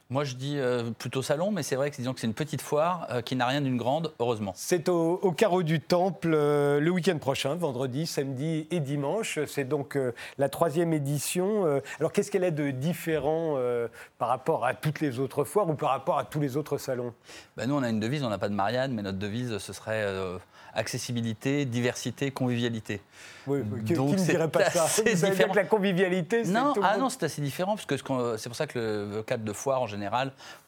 [0.08, 2.62] moi, je dis euh, plutôt salon, mais c'est vrai que, disons que c'est une petite
[2.62, 4.52] foire euh, qui n'a rien d'une grande, heureusement.
[4.54, 9.40] C'est au, carreau du Temple euh, le week-end prochain, vendredi, samedi et dimanche.
[9.46, 9.98] C'est donc
[10.38, 11.64] la troisième édition.
[11.98, 13.58] alors, qu'est-ce qu'elle a de différent
[14.18, 17.12] par rapport à toutes les autres foires ou par rapport à tous les autres salons?
[17.56, 19.72] Ben, Nous, on a une devise, on n'a pas de Marianne, mais notre devise, ce
[19.72, 20.04] serait
[20.76, 23.00] accessibilité, diversité, convivialité.
[23.46, 24.86] Oui, qui, Donc, ne dirait pas ça?
[24.86, 27.96] Vous que la convivialité, c'est non, ah non, c'est assez différent, parce que
[28.36, 29.95] c'est pour ça que le cadre de foire, en général,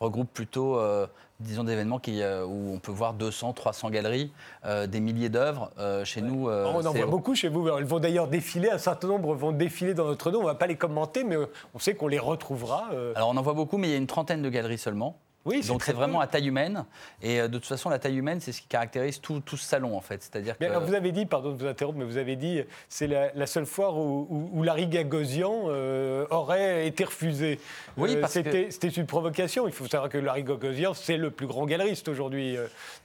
[0.01, 0.79] regroupe plutôt...
[0.79, 1.07] Euh,
[1.41, 4.33] disons, d'événements euh, où on peut voir 200, 300 galeries,
[4.65, 5.71] euh, des milliers d'œuvres.
[6.03, 6.49] chez nous.
[6.49, 7.69] on en voit beaucoup chez vous.
[7.69, 10.39] Elles vont d'ailleurs défiler, un certain nombre vont défiler dans notre dos.
[10.39, 11.37] On ne va pas les commenter, mais
[11.75, 12.89] on sait qu'on les retrouvera.
[13.15, 15.17] Alors on en voit beaucoup, mais il y a une trentaine de galeries seulement.
[15.49, 16.85] Oui, Donc c'est vraiment à taille humaine.
[17.23, 19.65] Et euh, de toute façon, la taille humaine, c'est ce qui caractérise tout, tout ce
[19.65, 20.23] salon, en fait.
[20.23, 20.65] C'est-à-dire que...
[20.79, 23.97] vous avez dit, pardon de vous interrompre, mais vous avez dit, c'est la, seule foire
[23.97, 27.59] où, où, Larry Gagosian euh, aurait été refusé.
[27.97, 28.71] Oui, euh, parce c'était, que...
[28.71, 29.67] c'était une provocation.
[29.67, 32.57] Il faut savoir que Larry Gagosian, c'est le plus grand galeriste aujourd'hui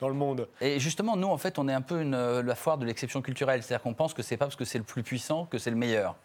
[0.01, 0.49] dans le monde.
[0.59, 3.63] Et justement, nous, en fait, on est un peu une, la foire de l'exception culturelle.
[3.63, 5.77] C'est-à-dire qu'on pense que c'est pas parce que c'est le plus puissant que c'est le
[5.77, 6.15] meilleur.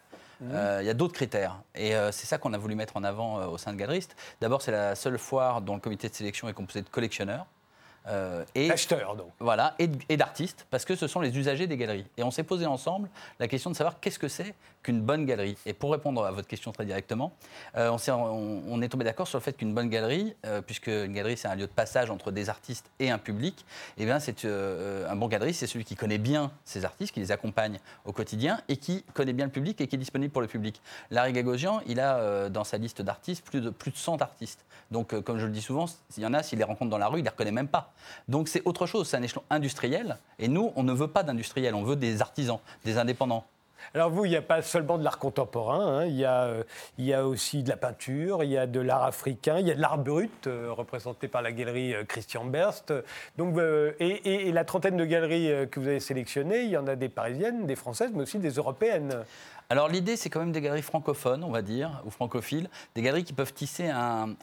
[0.43, 1.61] Euh, il y a d'autres critères.
[1.75, 4.15] Et euh, c'est ça qu'on a voulu mettre en avant euh, au sein de Galeriste.
[4.41, 7.45] D'abord, c'est la seule foire dont le comité de sélection est composé de collectionneurs.
[8.55, 9.27] Et, Acheteurs, donc.
[9.39, 12.07] Voilà, et, d'artistes, parce que ce sont les usagers des galeries.
[12.17, 13.07] Et on s'est posé ensemble
[13.39, 15.57] la question de savoir qu'est-ce que c'est qu'une bonne galerie.
[15.65, 17.33] Et pour répondre à votre question très directement,
[17.75, 21.37] euh, on, est, tombé d'accord sur le fait qu'une bonne galerie, euh, puisque une galerie
[21.37, 23.65] c'est un lieu de passage entre des artistes et un public,
[23.97, 27.31] eh bien c'est un bon galeriste, c'est celui qui connaît bien ces artistes, qui les
[27.31, 30.47] accompagne au quotidien et qui connaît bien le public et qui est disponible pour le
[30.47, 30.81] public.
[31.11, 34.65] Larry Gagosian, il a dans sa liste d'artistes plus de, plus de 100 artistes.
[34.91, 37.07] Donc, comme je le dis souvent, s'il y en a, s'il les rencontre dans la
[37.07, 37.93] rue, il ne les reconnaît même pas.
[38.27, 40.17] Donc c'est autre chose, c'est un échelon industriel.
[40.37, 43.45] Et nous, on ne veut pas d'industriels, on veut des artisans, des indépendants.
[43.93, 46.05] Alors vous, il n'y a pas seulement de l'art contemporain, hein.
[46.05, 46.63] il, y a, euh,
[46.97, 49.71] il, y a, aussi de la peinture, il y a de l'art africain, il y
[49.71, 52.93] a de l'art brut, euh, représenté par la galerie euh, Christian Berst.
[53.37, 53.57] Donc,
[53.99, 57.65] et, la trentaine de galeries que vous avez sélectionnées, il y en a des parisiennes,
[57.65, 59.23] des françaises, mais aussi des européennes.
[59.71, 63.23] Alors l'idée, c'est quand même des galeries francophones, on va dire, ou francophiles, des galeries
[63.23, 64.35] qui peuvent tisser un,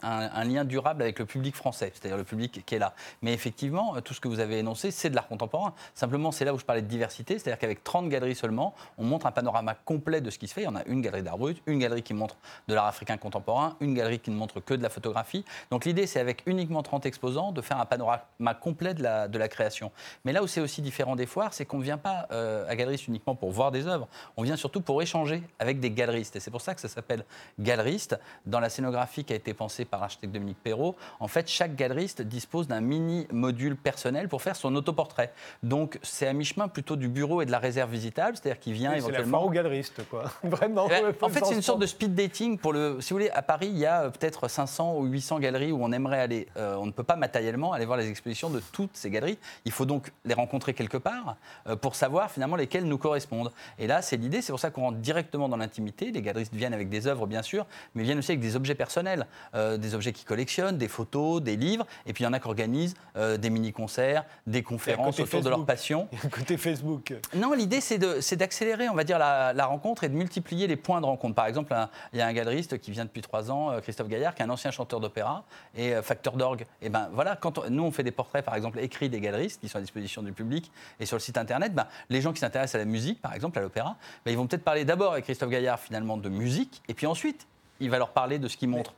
[0.45, 2.93] lien durable avec le public français, c'est-à-dire le public qui est là.
[3.21, 5.73] Mais effectivement, tout ce que vous avez énoncé, c'est de l'art contemporain.
[5.95, 9.25] Simplement, c'est là où je parlais de diversité, c'est-à-dire qu'avec 30 galeries seulement, on montre
[9.25, 10.61] un panorama complet de ce qui se fait.
[10.61, 12.37] Il y en a une galerie d'art brut, une galerie qui montre
[12.69, 15.43] de l'art africain contemporain, une galerie qui ne montre que de la photographie.
[15.71, 19.91] Donc l'idée, c'est avec uniquement 30 exposants, de faire un panorama complet de la, création.
[20.23, 22.77] Mais là où c'est aussi différent des foires, c'est qu'on ne vient pas euh, à
[22.77, 24.07] Galeries uniquement pour voir des œuvres,
[24.37, 25.16] on vient surtout pour échanger
[25.59, 26.35] avec des galeristes.
[26.35, 27.25] Et c'est pour ça que ça s'appelle
[27.59, 28.19] galeriste.
[28.45, 32.21] Dans la scénographie qui a été pensée par l'architecte Dominique Perrault, en fait, chaque galeriste
[32.21, 35.31] dispose d'un mini module personnel pour faire son autoportrait.
[35.63, 38.93] Donc, c'est à mi-chemin plutôt du bureau et de la réserve visitable, c'est-à-dire qu'il vient
[38.93, 39.39] éventuellement.
[39.39, 40.25] C'est la au galeriste, quoi.
[40.43, 40.87] Vraiment.
[40.87, 42.99] Eh ben, en fait, c'est une sorte de speed dating pour le.
[43.01, 45.83] Si vous voulez, à Paris, il y a euh, peut-être 500 ou 800 galeries où
[45.83, 46.47] on aimerait aller.
[46.57, 49.37] Euh, on ne peut pas matériellement aller voir les expositions de toutes ces galeries.
[49.65, 51.35] Il faut donc les rencontrer quelque part
[51.67, 53.51] euh, pour savoir finalement lesquelles nous correspondent.
[53.79, 54.41] Et là, c'est l'idée.
[54.41, 56.11] C'est pour ça qu'on rentre directement dans l'intimité.
[56.11, 59.25] Les galeristes viennent avec des œuvres, bien sûr, mais viennent aussi avec des objets personnels,
[59.55, 61.87] euh, des objets qu'ils collectionnent, des photos, des livres.
[62.05, 65.49] Et puis il y en a qui organisent euh, des mini-concerts, des conférences autour de
[65.49, 66.09] leur passion.
[66.29, 67.13] Côté Facebook.
[67.33, 71.05] Non, l'idée, c'est d'accélérer, on va dire, la, rencontre et de multiplier les points de
[71.05, 71.35] rencontre.
[71.35, 71.73] Par exemple,
[72.11, 74.45] il y a un galeriste qui vient depuis trois ans, euh, Christophe Gaillard, qui est
[74.45, 75.45] un ancien chanteur d'opéra
[75.75, 76.65] et facteur d'orgue.
[76.81, 79.69] Et ben voilà, quand nous, on fait des portraits, par exemple, écrits des galeristes qui
[79.69, 82.75] sont à disposition du public et sur le site internet, ben, les gens qui s'intéressent
[82.75, 83.95] à la musique, par exemple, à l'opéra,
[84.25, 87.47] ben, ils vont peut-être parler d'abord avec Christophe Gaillard finalement de musique, et puis ensuite,
[87.79, 88.93] il va leur parler de ce qu'il montre.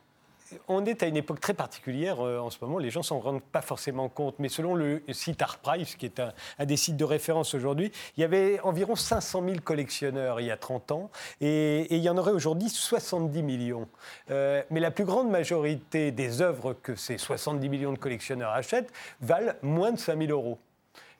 [0.68, 2.78] on est à une époque très particulière euh, en ce moment.
[2.78, 4.36] Les gens s'en rendent pas forcément compte.
[4.38, 8.24] Mais selon le site ArtPrice, qui est un, des sites de référence aujourd'hui, il y
[8.24, 11.10] avait environ 500 000 collectionneurs il y a 30 ans.
[11.40, 13.86] Et, il y en aurait aujourd'hui 70 millions.
[14.30, 18.92] Euh, mais la plus grande majorité des œuvres que ces 70 millions de collectionneurs achètent
[19.20, 20.58] valent moins de 5 000 euros.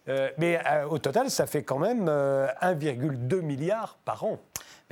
[0.09, 0.59] Euh, mais
[0.89, 4.39] au total, ça fait quand même 1,2 milliard par an.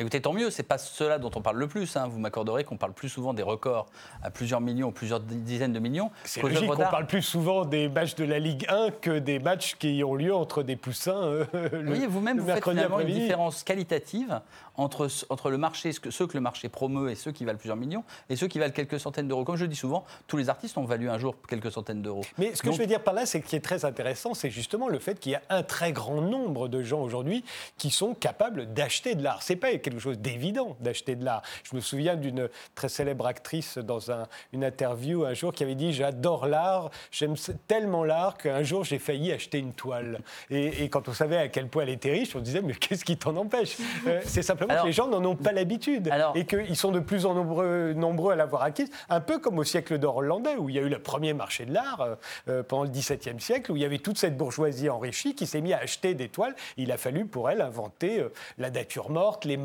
[0.00, 1.96] Écoutez, tant mieux, c'est pas cela dont on parle le plus.
[1.96, 2.06] Hein.
[2.06, 3.86] Vous m'accorderez qu'on parle plus souvent des records
[4.22, 6.12] à plusieurs millions, plusieurs dizaines de millions.
[6.22, 9.74] C'est logique qu'on parle plus souvent des matchs de la Ligue 1 que des matchs
[9.74, 11.24] qui ont lieu entre des poussins.
[11.24, 11.44] Euh,
[11.86, 14.40] oui, vous-même, vous faites finalement une différence qualitative
[14.76, 18.04] entre, entre le marché, ceux que le marché promeut et ceux qui valent plusieurs millions,
[18.30, 19.44] et ceux qui valent quelques centaines d'euros.
[19.44, 22.22] Comme je le dis souvent, tous les artistes ont valu un jour quelques centaines d'euros.
[22.38, 24.50] Mais ce que je veux dire par là, c'est ce qui est très intéressant, c'est
[24.50, 27.44] justement le fait qu'il y a un très grand nombre de gens aujourd'hui
[27.76, 29.42] qui sont capables d'acheter de l'art.
[29.42, 31.42] C'est pas quelque chose d'évident d'acheter de l'art.
[31.64, 35.74] Je me souviens d'une très célèbre actrice dans un, une interview un jour qui avait
[35.74, 37.34] dit J'adore l'art, j'aime
[37.66, 40.20] tellement l'art qu'un jour j'ai failli acheter une toile.
[40.50, 43.16] Et, quand on savait à quel point elle était riche, on disait Mais qu'est-ce qui
[43.16, 43.76] t'en empêche?
[44.06, 46.10] Euh, C'est simplement que les gens n'en ont pas l'habitude.
[46.34, 48.90] Et qu'ils sont de plus en nombreux, nombreux à l'avoir acquise.
[49.08, 51.66] Un peu comme au siècle d'or hollandais, où il y a eu le premier marché
[51.66, 52.14] de l'art euh,
[52.48, 55.60] euh, pendant le XVIIe siècle, où il y avait toute cette bourgeoisie enrichie qui s'est
[55.60, 56.54] mise à acheter des toiles.
[56.76, 58.24] Il a fallu pour elle inventer
[58.58, 59.56] la nature morte, les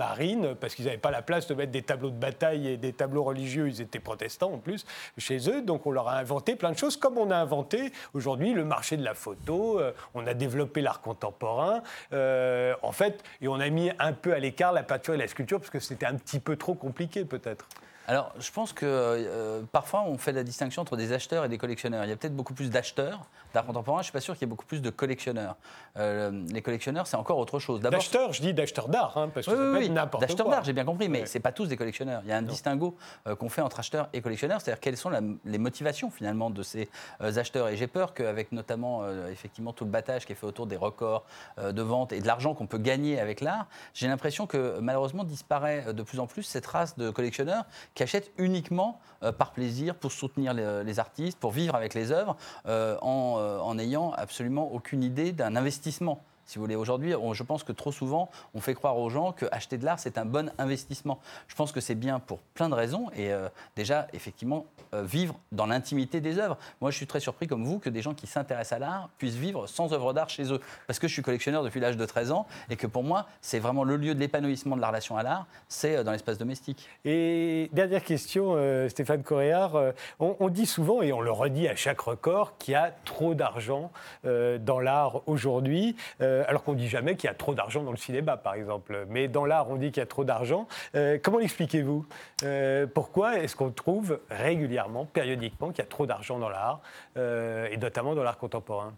[0.59, 3.23] parce qu'ils n'avaient pas la place de mettre des tableaux de bataille et des tableaux
[3.23, 3.67] religieux.
[3.67, 4.85] Ils étaient protestants en plus
[5.17, 5.61] chez eux.
[5.61, 8.97] Donc on leur a inventé plein de choses, comme on a inventé aujourd'hui le marché
[8.97, 9.79] de la photo.
[9.79, 11.81] Euh, on a développé l'art contemporain.
[12.13, 15.27] Euh, en fait, et on a mis un peu à l'écart la peinture et la
[15.27, 17.67] sculpture parce que c'était un petit peu trop compliqué peut-être.
[18.07, 21.57] Alors, je pense que euh, parfois on fait la distinction entre des acheteurs et des
[21.57, 22.03] collectionneurs.
[22.03, 23.21] Il y a peut-être beaucoup plus d'acheteurs
[23.53, 23.97] d'art contemporain.
[23.97, 25.55] Je ne suis pas sûr qu'il y ait beaucoup plus de collectionneurs.
[25.97, 27.79] Euh, les collectionneurs, c'est encore autre chose.
[27.79, 30.27] D'acheteurs, je dis d'acheteurs d'art, hein, parce que oui, oui, n'importe quoi.
[30.27, 32.21] D'acheteurs d'art, j'ai bien compris, mais ce n'est pas tous des collectionneurs.
[32.25, 32.97] Il y a un distinguo
[33.27, 35.11] euh, qu'on fait entre acheteurs et collectionneurs, c'est-à-dire quelles sont
[35.45, 36.89] les motivations finalement de ces
[37.19, 37.69] acheteurs.
[37.69, 41.23] Et j'ai peur qu'avec notamment effectivement tout le battage qui est fait autour des records
[41.61, 45.93] de vente et de l'argent qu'on peut gagner avec l'art, j'ai l'impression que malheureusement disparaît
[45.93, 50.11] de plus en plus cette race de collectionneurs qui achètent uniquement euh, par plaisir, pour
[50.11, 52.35] soutenir les, artistes, pour vivre avec les œuvres,
[52.65, 56.75] euh, euh, en n'ayant absolument aucune idée d'un investissement si vous voulez.
[56.75, 59.99] Aujourd'hui, je pense que trop souvent, on fait croire aux gens que acheter de l'art,
[59.99, 61.19] c'est un bon investissement.
[61.47, 63.09] Je pense que c'est bien pour plein de raisons.
[63.15, 66.57] Et euh, déjà, effectivement, euh, vivre dans l'intimité des œuvres.
[66.81, 69.35] Moi, je suis très surpris, comme vous, que des gens qui s'intéressent à l'art puissent
[69.35, 70.59] vivre sans œuvre d'art chez eux.
[70.87, 73.59] Parce que je suis collectionneur depuis l'âge de 13 ans et que pour moi, c'est
[73.59, 76.87] vraiment le lieu de l'épanouissement de la relation à l'art, c'est euh, dans l'espace domestique.
[77.05, 78.57] Et dernière question,
[78.89, 79.75] Stéphane Coréard.
[80.19, 83.33] On, on, dit souvent, et on le redit à chaque record, qu'il y a trop
[83.33, 83.91] d'argent
[84.23, 85.95] dans l'art aujourd'hui.
[86.33, 88.55] Euh, alors qu'on ne dit jamais qu'il y a trop d'argent dans le cinéma, par
[88.55, 89.05] exemple.
[89.09, 90.67] Mais dans l'art, on dit qu'il y a trop d'argent.
[90.95, 92.05] Euh, comment l'expliquez-vous?
[92.43, 96.81] Euh, Pourquoi est-ce qu'on trouve régulièrement, périodiquement, qu'il y a trop d'argent dans l'art,
[97.15, 98.93] et notamment dans l'art contemporain?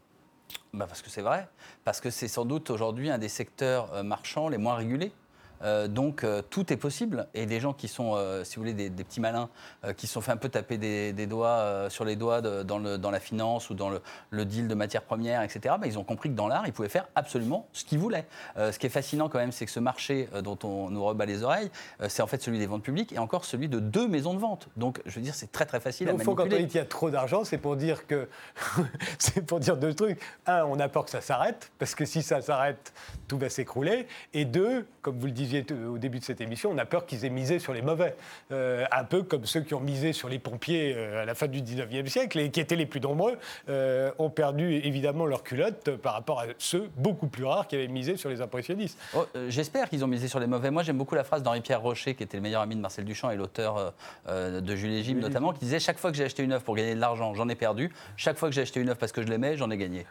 [0.73, 1.47] Bah parce que c'est vrai,
[1.83, 5.11] parce que c'est sans doute aujourd'hui un des secteurs marchands les moins régulés.
[5.63, 7.27] Euh, donc euh, tout est possible.
[7.33, 9.49] Et des gens qui sont, euh, si vous voulez, des, petits malins,
[9.97, 13.11] qui se sont fait un peu taper des, doigts sur les doigts dans, le, dans,
[13.11, 16.35] la finance ou dans le, deal de matières premières, etc., bah, ils ont compris que
[16.35, 18.25] dans l'art, ils pouvaient faire absolument ce qu'ils voulaient.
[18.57, 21.43] ce qui est fascinant quand même, c'est que ce marché dont on nous rebat les
[21.43, 21.69] oreilles,
[22.07, 24.67] c'est en fait celui des ventes publiques et encore celui de deux maisons de vente.
[24.75, 26.35] Donc je veux dire, c'est très très facile à manipuler.
[26.35, 28.27] Quand on dit qu'il y a trop d'argent, c'est pour dire que
[29.19, 30.19] c'est pour dire deux trucs.
[30.45, 32.93] Un, on a peur que ça s'arrête, parce que si ça s'arrête,
[33.27, 34.07] tout va s'écrouler.
[34.33, 37.25] Et deux, comme vous le disiez au début de cette émission, on a peur qu'ils
[37.25, 38.15] aient misé sur les mauvais.
[38.51, 41.47] Euh, un peu comme ceux qui ont misé sur les pompiers euh, à la fin
[41.47, 43.37] du 19e siècle et qui étaient les plus nombreux,
[43.69, 47.87] euh, ont perdu évidemment leur culotte par rapport à ceux beaucoup plus rares qui avaient
[47.87, 48.99] misé sur les impressionnistes.
[49.15, 50.71] Oh, j'espère qu'ils ont misé sur les mauvais.
[50.71, 53.31] Moi, j'aime beaucoup la phrase d'Henri-Pierre Rocher, qui était le meilleur ami de Marcel Duchamp
[53.31, 53.93] et l'auteur
[54.27, 56.75] de Jules et Jim notamment, qui disait Chaque fois que j'ai acheté une œuvre pour
[56.75, 57.91] gagner de l'argent, j'en ai perdu.
[58.17, 60.05] Chaque fois que j'ai acheté une œuvre parce que je l'aimais, j'en ai gagné.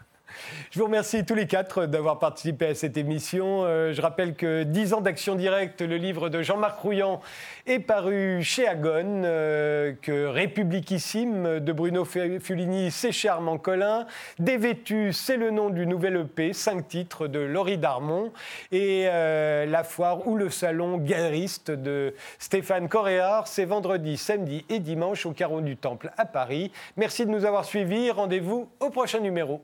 [0.70, 3.64] Je vous remercie tous les quatre d'avoir participé à cette émission.
[3.64, 7.20] Euh, je rappelle que 10 ans d'action directe, le livre de Jean-Marc Rouillant,
[7.66, 14.07] est paru chez Agone, euh, que Républiquissime de Bruno Fulini, c'est chez Armand Collin.
[14.39, 18.32] Dévêtu, c'est le nom du nouvel EP, cinq titres de Laurie Darmon.
[18.72, 24.78] Et euh, La Foire ou le Salon galeriste de Stéphane Coréard, c'est vendredi, samedi et
[24.78, 26.72] dimanche au Carreau du Temple à Paris.
[26.97, 28.11] Merci de nous avoir suivis.
[28.11, 29.62] Rendez-vous au prochain numéro.